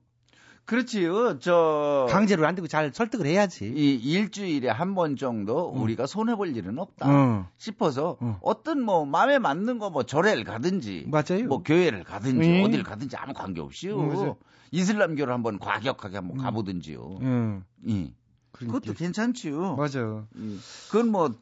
그렇지요. 0.64 1.38
저 1.40 2.06
강제로 2.10 2.46
안 2.46 2.54
되고 2.54 2.66
잘 2.68 2.92
설득을 2.92 3.26
해야지. 3.26 3.66
이 3.74 3.94
일주일에 3.96 4.68
한 4.70 4.94
번 4.94 5.16
정도 5.16 5.68
우리가 5.68 6.06
손해 6.06 6.34
볼 6.36 6.54
일은 6.56 6.78
없다 6.78 7.08
어. 7.08 7.48
싶어서 7.56 8.16
어 8.40 8.62
떤 8.62 8.80
뭐 8.82 9.04
마음에 9.04 9.38
맞는 9.38 9.78
거 9.78 9.90
뭐 9.90 10.02
절에를 10.04 10.44
가든지 10.44 11.06
맞아요. 11.10 11.46
뭐 11.48 11.62
교회를 11.62 12.04
가든지 12.04 12.48
음. 12.48 12.64
어딜 12.64 12.82
가든지 12.82 13.16
아무 13.16 13.32
관계 13.34 13.60
없이요. 13.60 13.98
음, 13.98 14.08
맞아요. 14.14 14.36
이슬람교를 14.70 15.32
한번 15.34 15.58
과격하게 15.58 16.16
한번 16.16 16.38
가보든지요. 16.38 17.18
음. 17.20 17.64
예. 17.88 18.12
그것도 18.52 18.94
괜찮지요. 18.94 19.76
맞아. 19.76 20.24
예. 20.38 20.56
그건 20.90 21.08
뭐 21.10 21.34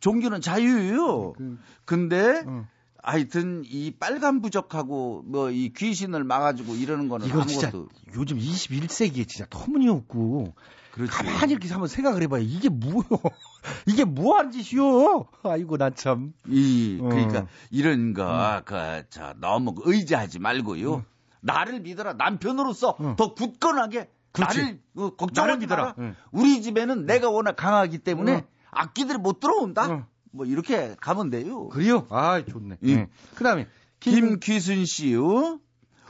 종교는 0.00 0.40
자유예요. 0.40 1.32
근데 1.84 2.44
하여튼 3.06 3.62
이 3.66 3.92
빨간 3.92 4.40
부적하고 4.42 5.22
뭐 5.26 5.50
이 5.50 5.72
귀신을 5.72 6.24
막아주고 6.24 6.74
이러는 6.74 7.08
거는 7.08 7.26
이거 7.28 7.46
진짜 7.46 7.70
요즘 8.16 8.38
21세기에 8.38 9.28
진짜 9.28 9.46
터무니없고 9.48 10.54
그렇지. 10.90 11.12
가만히 11.12 11.52
이렇게 11.52 11.68
한번 11.68 11.88
생각을 11.88 12.22
해봐요. 12.22 12.42
이게 12.42 12.68
뭐요? 12.68 13.04
이게 13.86 14.04
뭐하는 14.04 14.50
짓이요? 14.50 15.26
아이고 15.44 15.76
난 15.76 15.94
참. 15.94 16.32
이 16.48 16.98
어. 17.00 17.08
그러니까 17.08 17.46
이런 17.70 18.12
거 18.14 18.62
그저 18.64 19.34
너무 19.40 19.74
의지하지 19.84 20.38
말고요. 20.40 21.04
나를 21.42 21.80
믿어라. 21.80 22.14
남편으로서 22.14 22.96
더 23.16 23.34
굳건하게 23.34 24.10
그렇지. 24.32 24.58
나를 24.60 24.80
어, 24.96 25.10
걱정하지 25.10 25.58
믿어라. 25.58 25.82
마라. 25.82 25.94
응. 25.98 26.16
우리 26.32 26.60
집에는 26.62 27.06
내가 27.06 27.30
워낙 27.30 27.54
강하기 27.56 27.98
때문에 27.98 28.32
응. 28.32 28.42
악기들이 28.70 29.18
못 29.18 29.38
들어온다. 29.38 30.08
뭐 30.36 30.46
이렇게 30.46 30.94
가면 31.00 31.30
돼요. 31.30 31.68
그래요? 31.68 32.06
아 32.10 32.42
좋네. 32.44 32.76
예. 32.82 32.94
네. 32.96 33.08
그다음에 33.34 33.66
김귀순 34.00 34.84
씨요. 34.84 35.60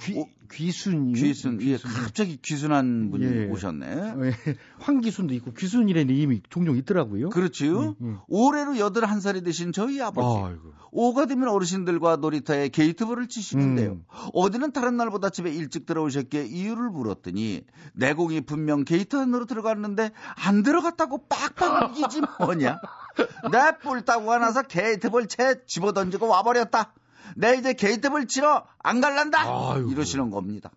귀, 0.00 0.24
귀순이 0.52 1.14
귀순, 1.14 1.60
예, 1.62 1.76
갑자기 1.76 2.36
귀순한 2.40 3.10
분이 3.10 3.24
예. 3.24 3.46
오셨네. 3.46 3.86
예, 3.86 4.56
황기순도 4.78 5.34
있고 5.34 5.52
귀순이라는 5.52 6.14
이름이 6.14 6.42
종종 6.50 6.76
있더라고요. 6.76 7.30
그렇지요. 7.30 7.96
올해로 8.28 8.72
81살이 8.72 9.44
되신 9.44 9.72
저희 9.72 10.00
아버지. 10.00 10.26
아이고. 10.26 10.72
오가 10.92 11.26
되면 11.26 11.48
어르신들과 11.48 12.16
놀이터에 12.16 12.68
게이트볼을 12.68 13.28
치시는데요. 13.28 13.92
음. 13.92 14.04
어제는 14.32 14.72
다른 14.72 14.96
날보다 14.96 15.30
집에 15.30 15.50
일찍 15.50 15.84
들어오셨기에 15.86 16.46
이유를 16.46 16.90
물었더니 16.90 17.64
내공이 17.94 18.42
분명 18.42 18.84
게이트 18.84 19.16
안으로 19.16 19.46
들어갔는데 19.46 20.12
안 20.44 20.62
들어갔다고 20.62 21.26
빡빡 21.28 21.98
이기지 21.98 22.22
뭐냐. 22.40 22.80
내 23.52 23.78
뿔따구 23.82 24.26
화나서 24.26 24.62
게이트볼 24.62 25.28
채 25.28 25.60
집어던지고 25.66 26.28
와버렸다. 26.28 26.92
내 27.34 27.56
이제 27.56 27.72
게이트볼 27.72 28.26
치러 28.26 28.66
안 28.78 29.00
갈란다. 29.00 29.44
이러시는 29.90 30.30
겁니다. 30.30 30.70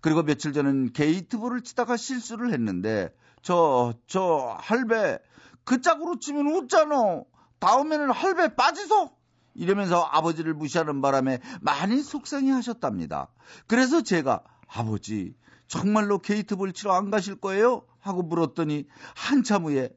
그리고 0.00 0.22
며칠 0.22 0.52
전엔 0.52 0.92
게이트볼을 0.92 1.62
치다가 1.62 1.96
실수를 1.96 2.52
했는데 2.52 3.14
저, 3.42 3.92
저 4.06 4.56
할배 4.60 5.18
그 5.64 5.80
짝으로 5.80 6.18
치면 6.18 6.46
우짜노. 6.46 7.22
다음에는 7.58 8.10
할배 8.10 8.54
빠지소. 8.54 9.10
이러면서 9.54 10.00
아버지를 10.00 10.54
무시하는 10.54 11.02
바람에 11.02 11.40
많이 11.60 12.02
속상해 12.02 12.50
하셨답니다. 12.52 13.28
그래서 13.66 14.02
제가 14.02 14.42
아버지 14.66 15.34
정말로 15.66 16.18
게이트볼 16.18 16.72
치러 16.72 16.92
안 16.94 17.10
가실 17.10 17.36
거예요? 17.36 17.82
하고 18.00 18.22
물었더니 18.22 18.86
한참 19.14 19.64
후에 19.64 19.90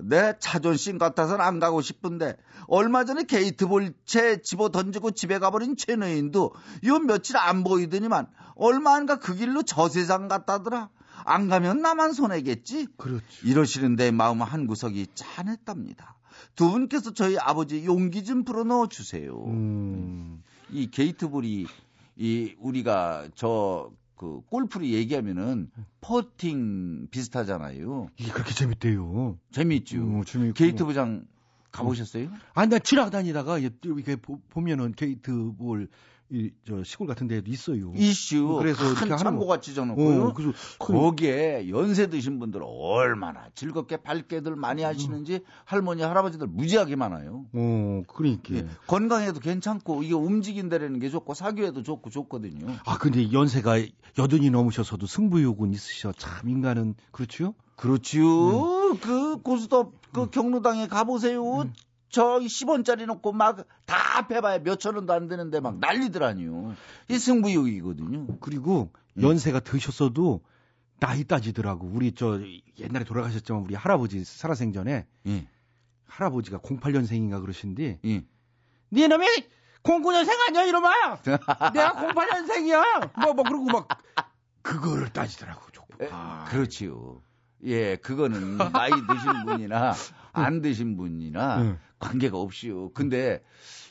내 0.00 0.34
자존심 0.38 0.98
같아서는 0.98 1.44
안 1.44 1.58
가고 1.58 1.80
싶은데 1.80 2.36
얼마 2.68 3.04
전에 3.04 3.22
게이트 3.24 3.66
볼 3.66 3.94
채 4.04 4.40
집어 4.42 4.68
던지고 4.70 5.12
집에 5.12 5.38
가버린 5.38 5.76
최노인도 5.76 6.52
요 6.84 6.98
며칠 6.98 7.36
안 7.36 7.64
보이더니만 7.64 8.26
얼마 8.56 8.94
안 8.94 9.06
가 9.06 9.16
그 9.16 9.34
길로 9.34 9.62
저 9.62 9.88
세상 9.88 10.28
갔다더라. 10.28 10.90
안 11.24 11.48
가면 11.48 11.80
나만 11.80 12.12
손해겠지? 12.12 12.86
그렇지. 12.98 13.24
이러시는데 13.44 14.10
마음 14.12 14.42
한 14.42 14.66
구석이 14.66 15.08
짠했답니다. 15.14 16.16
두 16.54 16.70
분께서 16.70 17.12
저희 17.12 17.36
아버지 17.38 17.84
용기 17.84 18.22
좀 18.24 18.44
불어넣어 18.44 18.86
주세요. 18.88 19.42
음. 19.46 20.42
이 20.70 20.90
게이트볼이 20.90 21.66
이 22.16 22.54
우리가 22.60 23.28
저 23.34 23.90
그 24.16 24.40
골프를 24.46 24.88
얘기하면은 24.88 25.70
퍼팅 26.00 27.08
비슷하잖아요. 27.10 28.08
이게 28.16 28.32
그렇게 28.32 28.52
재밌대요. 28.54 29.38
재밌죠. 29.52 29.98
어, 30.02 30.24
재밌고. 30.24 30.54
게이트볼장 30.54 31.26
가보셨어요? 31.72 32.30
아니, 32.54 32.70
나 32.70 32.78
지나다니다가 32.78 33.58
이렇게 33.58 34.16
보- 34.16 34.40
보면은 34.48 34.92
게이트 34.92 35.52
볼 35.58 35.88
이, 36.30 36.50
저 36.66 36.82
시골 36.82 37.06
같은 37.06 37.28
데도 37.28 37.50
있어요. 37.50 37.92
이슈 37.94 38.56
그래서 38.58 38.84
이렇게 38.84 39.14
큰 39.14 39.38
거. 39.38 39.60
지어놓고요. 39.60 40.24
어, 40.24 40.32
그래서 40.32 40.52
거기에 40.78 41.68
연세 41.68 42.08
드신 42.08 42.38
분들 42.38 42.60
얼마나 42.64 43.48
즐겁게 43.54 43.98
밝게들 43.98 44.56
많이 44.56 44.82
하시는지 44.82 45.40
할머니 45.64 46.02
할아버지들 46.02 46.46
무지하게 46.48 46.96
많아요. 46.96 47.46
어, 47.52 48.02
그러니까. 48.08 48.54
예, 48.54 48.66
건강에도 48.86 49.40
괜찮고 49.40 50.02
이게 50.02 50.14
움직인다라는 50.14 50.98
게 50.98 51.10
좋고 51.10 51.34
사교에도 51.34 51.82
좋고 51.82 52.10
좋거든요. 52.10 52.74
아, 52.84 52.98
근데 52.98 53.32
연세가 53.32 53.78
여든이 54.18 54.50
넘으셔서도 54.50 55.06
승부욕은 55.06 55.72
있으셔. 55.72 56.12
참 56.12 56.48
인간은 56.48 56.94
그렇죠? 57.12 57.54
그렇지요. 57.76 58.96
그 59.00 59.36
고스톱 59.42 59.94
그 60.12 60.30
경로당에 60.30 60.86
가보세요. 60.88 61.68
저기 62.08 62.46
10원짜리 62.46 63.06
놓고 63.06 63.32
막다 63.32 64.18
앞에봐야 64.18 64.60
몇천 64.60 64.94
원도 64.94 65.12
안 65.12 65.28
되는데 65.28 65.60
막 65.60 65.78
난리더라니요. 65.78 66.74
이 67.08 67.18
승부욕이거든요. 67.18 68.38
그리고 68.40 68.90
연세가 69.20 69.60
드셨어도 69.60 70.42
나이 70.98 71.24
따지더라고. 71.24 71.86
우리 71.86 72.12
저 72.12 72.40
옛날에 72.78 73.04
돌아가셨지만 73.04 73.62
우리 73.62 73.74
할아버지 73.74 74.24
살아생전에 74.24 75.06
예. 75.26 75.48
할아버지가 76.06 76.58
08년생인가 76.58 77.40
그러신데 77.40 78.00
예. 78.04 78.24
네 78.88 79.08
놈이 79.08 79.26
09년생 79.82 80.30
아니야 80.48 80.64
이놈아 80.64 81.22
내가 81.72 81.92
08년생이야 81.92 83.20
뭐뭐 83.20 83.42
그러고 83.42 83.64
막 83.66 83.88
그거를 84.62 85.12
따지더라고 85.12 85.66
에, 86.00 86.08
그렇지요. 86.50 87.22
예, 87.64 87.96
그거는 87.96 88.58
나이 88.58 88.90
드신 88.90 89.44
분이나 89.46 89.94
안 90.32 90.60
드신 90.60 90.96
분이나 90.96 91.60
응. 91.62 91.78
관계가 91.98 92.38
없이요. 92.38 92.92
근데 92.92 93.42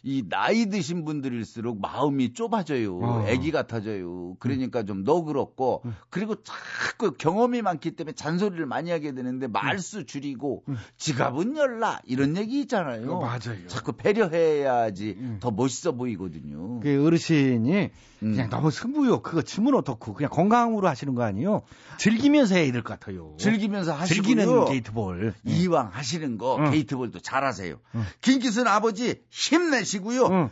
이 0.08 0.24
나이 0.30 0.68
드신 0.68 1.04
분들일수록 1.04 1.82
마음이 1.82 2.34
좁아져요. 2.34 3.00
어. 3.00 3.26
애기 3.28 3.52
같아져요. 3.52 4.36
그러니까 4.40 4.84
좀 4.84 5.04
너그럽고 5.04 5.82
그리고 6.12 6.36
자꾸 6.44 7.14
경험이 7.14 7.64
많기 7.64 7.96
때문에 7.96 8.14
잔소리를 8.14 8.64
많이 8.68 8.92
하게 8.92 9.16
되는데 9.16 9.48
말수 9.48 10.06
줄이고 10.06 10.64
지갑은 10.98 11.58
열라 11.58 12.02
이런 12.06 12.38
얘기 12.38 12.60
있잖아요. 12.62 13.14
어, 13.14 13.20
맞아요. 13.20 13.66
자꾸 13.68 13.94
배려해야지 13.94 15.38
더 15.40 15.50
멋있어 15.50 15.94
보이거든요. 15.94 16.80
그 16.82 17.04
어르신이 17.04 17.90
음. 18.24 18.32
그냥 18.32 18.50
너무 18.50 18.70
승부욕 18.72 19.24
그거 19.24 19.42
질문 19.42 19.74
어떻고 19.76 20.14
그냥 20.14 20.30
건강으로 20.30 20.88
하시는 20.88 21.16
거 21.16 21.24
아니에요? 21.24 21.64
즐기면서 21.98 22.56
해야 22.56 22.72
될 22.72 22.84
것 22.84 23.00
같아요. 23.00 23.34
즐기면서 23.40 23.94
하시고요. 23.94 24.24
즐기는 24.24 24.66
게이트볼. 24.66 25.34
이왕 25.46 25.90
하시는 25.92 26.38
거 26.38 26.58
응. 26.60 26.70
게이트볼도 26.72 27.20
잘하세요. 27.20 27.78
김기순 28.22 28.68
아버지 28.68 29.22
힘내시 29.32 29.95
고요. 30.00 30.50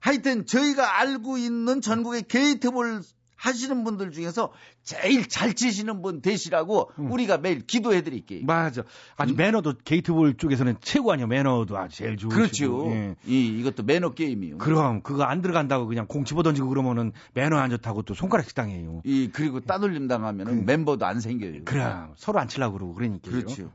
하여튼 0.00 0.44
저희가 0.46 1.00
알고 1.00 1.38
있는 1.38 1.80
전국의 1.80 2.24
게이트볼 2.28 3.02
하시는 3.36 3.84
분들 3.84 4.12
중에서 4.12 4.52
제일 4.82 5.28
잘 5.28 5.52
치시는 5.54 6.00
분 6.00 6.22
되시라고 6.22 6.90
우리가 6.96 7.36
매일 7.36 7.66
기도해 7.66 8.02
드릴게요. 8.02 8.40
맞아. 8.44 8.84
아주 9.16 9.34
매너도 9.34 9.74
게이트볼 9.84 10.36
쪽에서는 10.38 10.76
최고 10.80 11.12
아니야. 11.12 11.26
매너도 11.26 11.76
아주 11.76 11.96
제일 11.96 12.16
좋으시고. 12.16 12.36
그렇죠. 12.36 12.90
예. 12.92 13.16
이 13.26 13.58
이것도 13.60 13.82
매너 13.82 14.14
게임이요. 14.14 14.58
그럼 14.58 15.02
그거 15.02 15.24
안 15.24 15.42
들어간다고 15.42 15.86
그냥 15.86 16.06
공 16.06 16.24
집어 16.24 16.42
던지고 16.42 16.68
그러면은 16.68 17.12
매너 17.34 17.56
안 17.56 17.68
좋다고 17.70 18.02
또 18.02 18.14
손가락 18.14 18.46
식당해요. 18.46 19.02
이 19.04 19.30
그리고 19.30 19.60
따돌림 19.60 20.08
당하면은 20.08 20.64
멤버도 20.64 21.04
안 21.04 21.20
생겨요. 21.20 21.64
그럼 21.64 22.14
서로 22.16 22.38
안 22.40 22.48
치려고 22.48 22.78
그러고 22.78 22.94
그러니까. 22.94 23.30
그렇죠. 23.30 23.72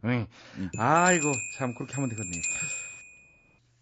아이고 0.80 1.32
참 1.57 1.76
그렇게 1.76 1.93
하면 1.93 2.09
되겠네요. 2.09 2.41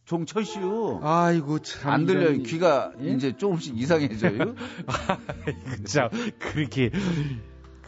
종철 0.07 0.45
씨요. 0.45 1.01
아이고 1.03 1.59
참 1.59 1.91
안 1.93 2.05
들려요. 2.05 2.29
이런- 2.29 2.43
귀가 2.43 2.91
예? 3.01 3.09
이제 3.11 3.35
조금씩 3.35 3.77
이상해져요. 3.77 4.55
참 5.85 6.09
그렇게 6.39 6.91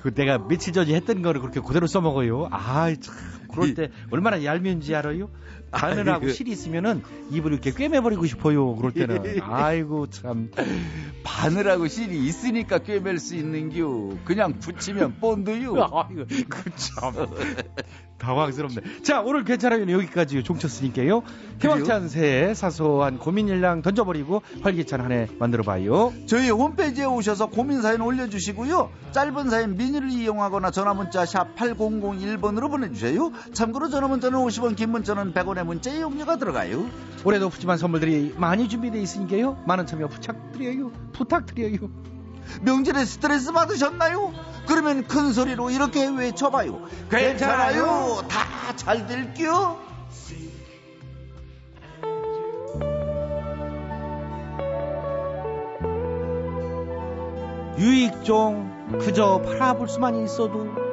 그 0.01 0.13
내가 0.13 0.37
며칠 0.37 0.73
전에 0.73 0.93
했던 0.95 1.21
거를 1.21 1.39
그렇게 1.41 1.61
그대로 1.61 1.87
써먹어요. 1.87 2.49
아이 2.51 2.97
참 2.99 3.15
그럴 3.51 3.73
때 3.73 3.89
얼마나 4.11 4.43
얄미운지 4.43 4.93
알아요? 4.95 5.29
바늘하고 5.71 6.25
아이고. 6.25 6.29
실이 6.33 6.51
있으면은 6.51 7.03
입을 7.31 7.51
이렇게 7.53 7.71
꿰매버리고 7.71 8.25
싶어요. 8.25 8.75
그럴 8.75 8.91
때는 8.91 9.39
아이고 9.43 10.09
참 10.09 10.51
바늘하고 11.23 11.87
실이 11.87 12.17
있으니까 12.25 12.79
꿰맬 12.79 13.19
수 13.19 13.35
있는겨. 13.35 14.17
그냥 14.25 14.59
붙이면 14.59 15.17
본드요. 15.19 15.73
아이고 15.93 16.25
그 16.49 16.69
참 16.75 17.13
당황스럽네. 18.17 19.01
자 19.03 19.21
오늘 19.21 19.45
괜찮아요. 19.45 19.89
여기까지 19.89 20.43
종쳤으니까요. 20.43 21.23
희망찬 21.61 22.09
새해 22.09 22.53
사소한 22.53 23.17
고민일랑 23.17 23.81
던져버리고 23.81 24.41
활기찬 24.61 24.99
한 25.01 25.09
해 25.09 25.27
만들어봐요. 25.39 26.13
저희 26.27 26.49
홈페이지에 26.51 27.05
오셔서 27.05 27.47
고민 27.47 27.81
사연 27.81 28.01
올려주시고요. 28.01 28.91
짧은 29.11 29.49
사연 29.49 29.75
미니를 29.77 30.11
이용하거나 30.11 30.69
전화문자 30.71 31.25
샵 31.25 31.55
8001번으로 31.55 32.69
보내주세요. 32.69 33.31
참고로 33.53 33.89
전화문자는 33.89 34.37
50원, 34.37 34.75
긴 34.75 34.91
문자는 34.91 35.33
100원 35.33 35.57
의 35.59 35.65
문자 35.65 35.91
이용료가 35.91 36.37
들어가요. 36.37 36.89
올해도 37.23 37.49
푸짐한 37.49 37.77
선물들이 37.77 38.33
많이 38.37 38.69
준비되어 38.69 39.01
있으니까요. 39.01 39.61
많은 39.67 39.85
참여 39.85 40.07
부탁드려요. 40.07 40.91
부탁드려요. 41.11 41.89
명절에 42.61 43.05
스트레스 43.05 43.51
받으셨나요? 43.51 44.33
그러면 44.67 45.05
큰 45.05 45.33
소리로 45.33 45.69
이렇게 45.69 46.07
외쳐봐요. 46.07 46.87
괜찮아요. 47.09 48.23
다잘 48.27 49.07
될게요. 49.07 49.79
유익종 57.77 58.97
그저 58.99 59.41
팔아볼 59.41 59.87
수만 59.87 60.21
있어도 60.23 60.88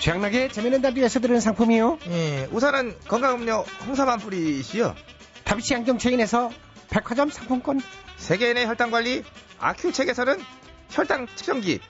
최양락의 0.00 0.50
재미있는 0.52 0.80
라디오에서 0.80 1.20
드리는 1.20 1.40
상품이요. 1.40 1.98
예, 2.08 2.48
우선은 2.52 2.96
건강음료 3.08 3.64
홍삼 3.86 4.08
한 4.08 4.18
뿌리시요. 4.18 4.94
다비치 5.44 5.74
안경 5.74 5.98
체인에서 5.98 6.50
백화점 6.90 7.30
상품권. 7.30 7.80
세계인의 8.16 8.66
혈당 8.66 8.90
관리 8.90 9.22
아큐첵에서는 9.58 10.40
혈당 10.90 11.26
측정기. 11.34 11.80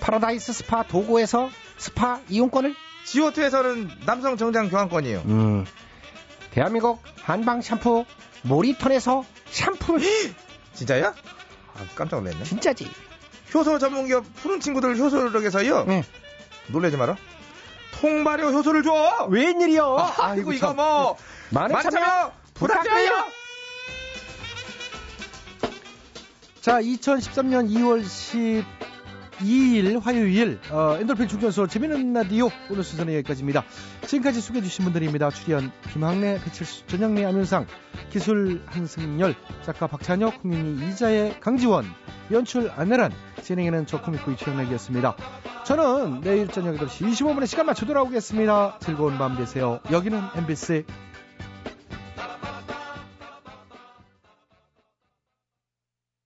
파라다이스 0.00 0.52
스파 0.52 0.82
도고에서 0.82 1.50
스파 1.78 2.20
이용권을. 2.28 2.74
지오투에서는 3.04 3.90
남성 4.04 4.36
정장 4.36 4.68
교환권이요. 4.68 5.22
음. 5.26 5.64
대한민국 6.50 7.02
한방 7.22 7.62
샴푸 7.62 8.04
모리턴에서 8.42 9.24
샴푸를. 9.50 10.04
진짜야? 10.74 11.14
아, 11.74 11.86
깜짝 11.94 12.20
놀랐네. 12.22 12.44
진짜지. 12.44 12.90
효소 13.54 13.78
전문기업 13.78 14.24
푸른 14.36 14.60
친구들 14.60 14.96
효소력에서요. 14.98 15.86
놀라지 16.68 16.96
마라. 16.96 17.16
통발효 18.00 18.50
효소를 18.50 18.82
줘. 18.82 19.26
웬일이요? 19.30 19.96
아이고 20.18 20.52
이거 20.52 20.72
뭐 20.74 21.16
많은 21.50 21.74
참여 21.82 21.90
참여 21.90 22.32
부탁드려요. 22.54 23.24
자 26.60 26.80
2013년 26.80 27.70
2월 27.70 28.02
12일 29.40 30.00
화요일 30.00 30.58
어, 30.70 30.96
엔돌핀 30.98 31.28
충전소 31.28 31.66
재미있는 31.66 32.12
라디오 32.12 32.48
오늘 32.70 32.82
순서는 32.82 33.14
여기까지입니다. 33.14 33.64
지금까지 34.06 34.40
소개해 34.40 34.62
주신 34.62 34.84
분들입니다. 34.84 35.30
출연 35.30 35.72
김학래, 35.92 36.40
배칠수, 36.42 36.86
전영미, 36.86 37.24
안윤상, 37.24 37.66
기술 38.10 38.62
한승열, 38.66 39.34
작가 39.62 39.86
박찬혁, 39.86 40.42
홍윤희, 40.42 40.88
이자의 40.88 41.40
강지원, 41.40 41.84
연출 42.30 42.70
안내란, 42.74 43.12
진행에는 43.42 43.86
저 43.86 44.00
코미코이 44.00 44.36
최영락이었습니다. 44.36 45.16
저는 45.64 46.20
내일 46.22 46.48
저녁 46.48 46.76
8시 46.76 47.06
25분에 47.10 47.46
시간 47.46 47.66
맞춰 47.66 47.86
돌아오겠습니다. 47.86 48.78
즐거운 48.80 49.18
밤 49.18 49.36
되세요. 49.36 49.80
여기는 49.90 50.20
MBC 50.36 50.84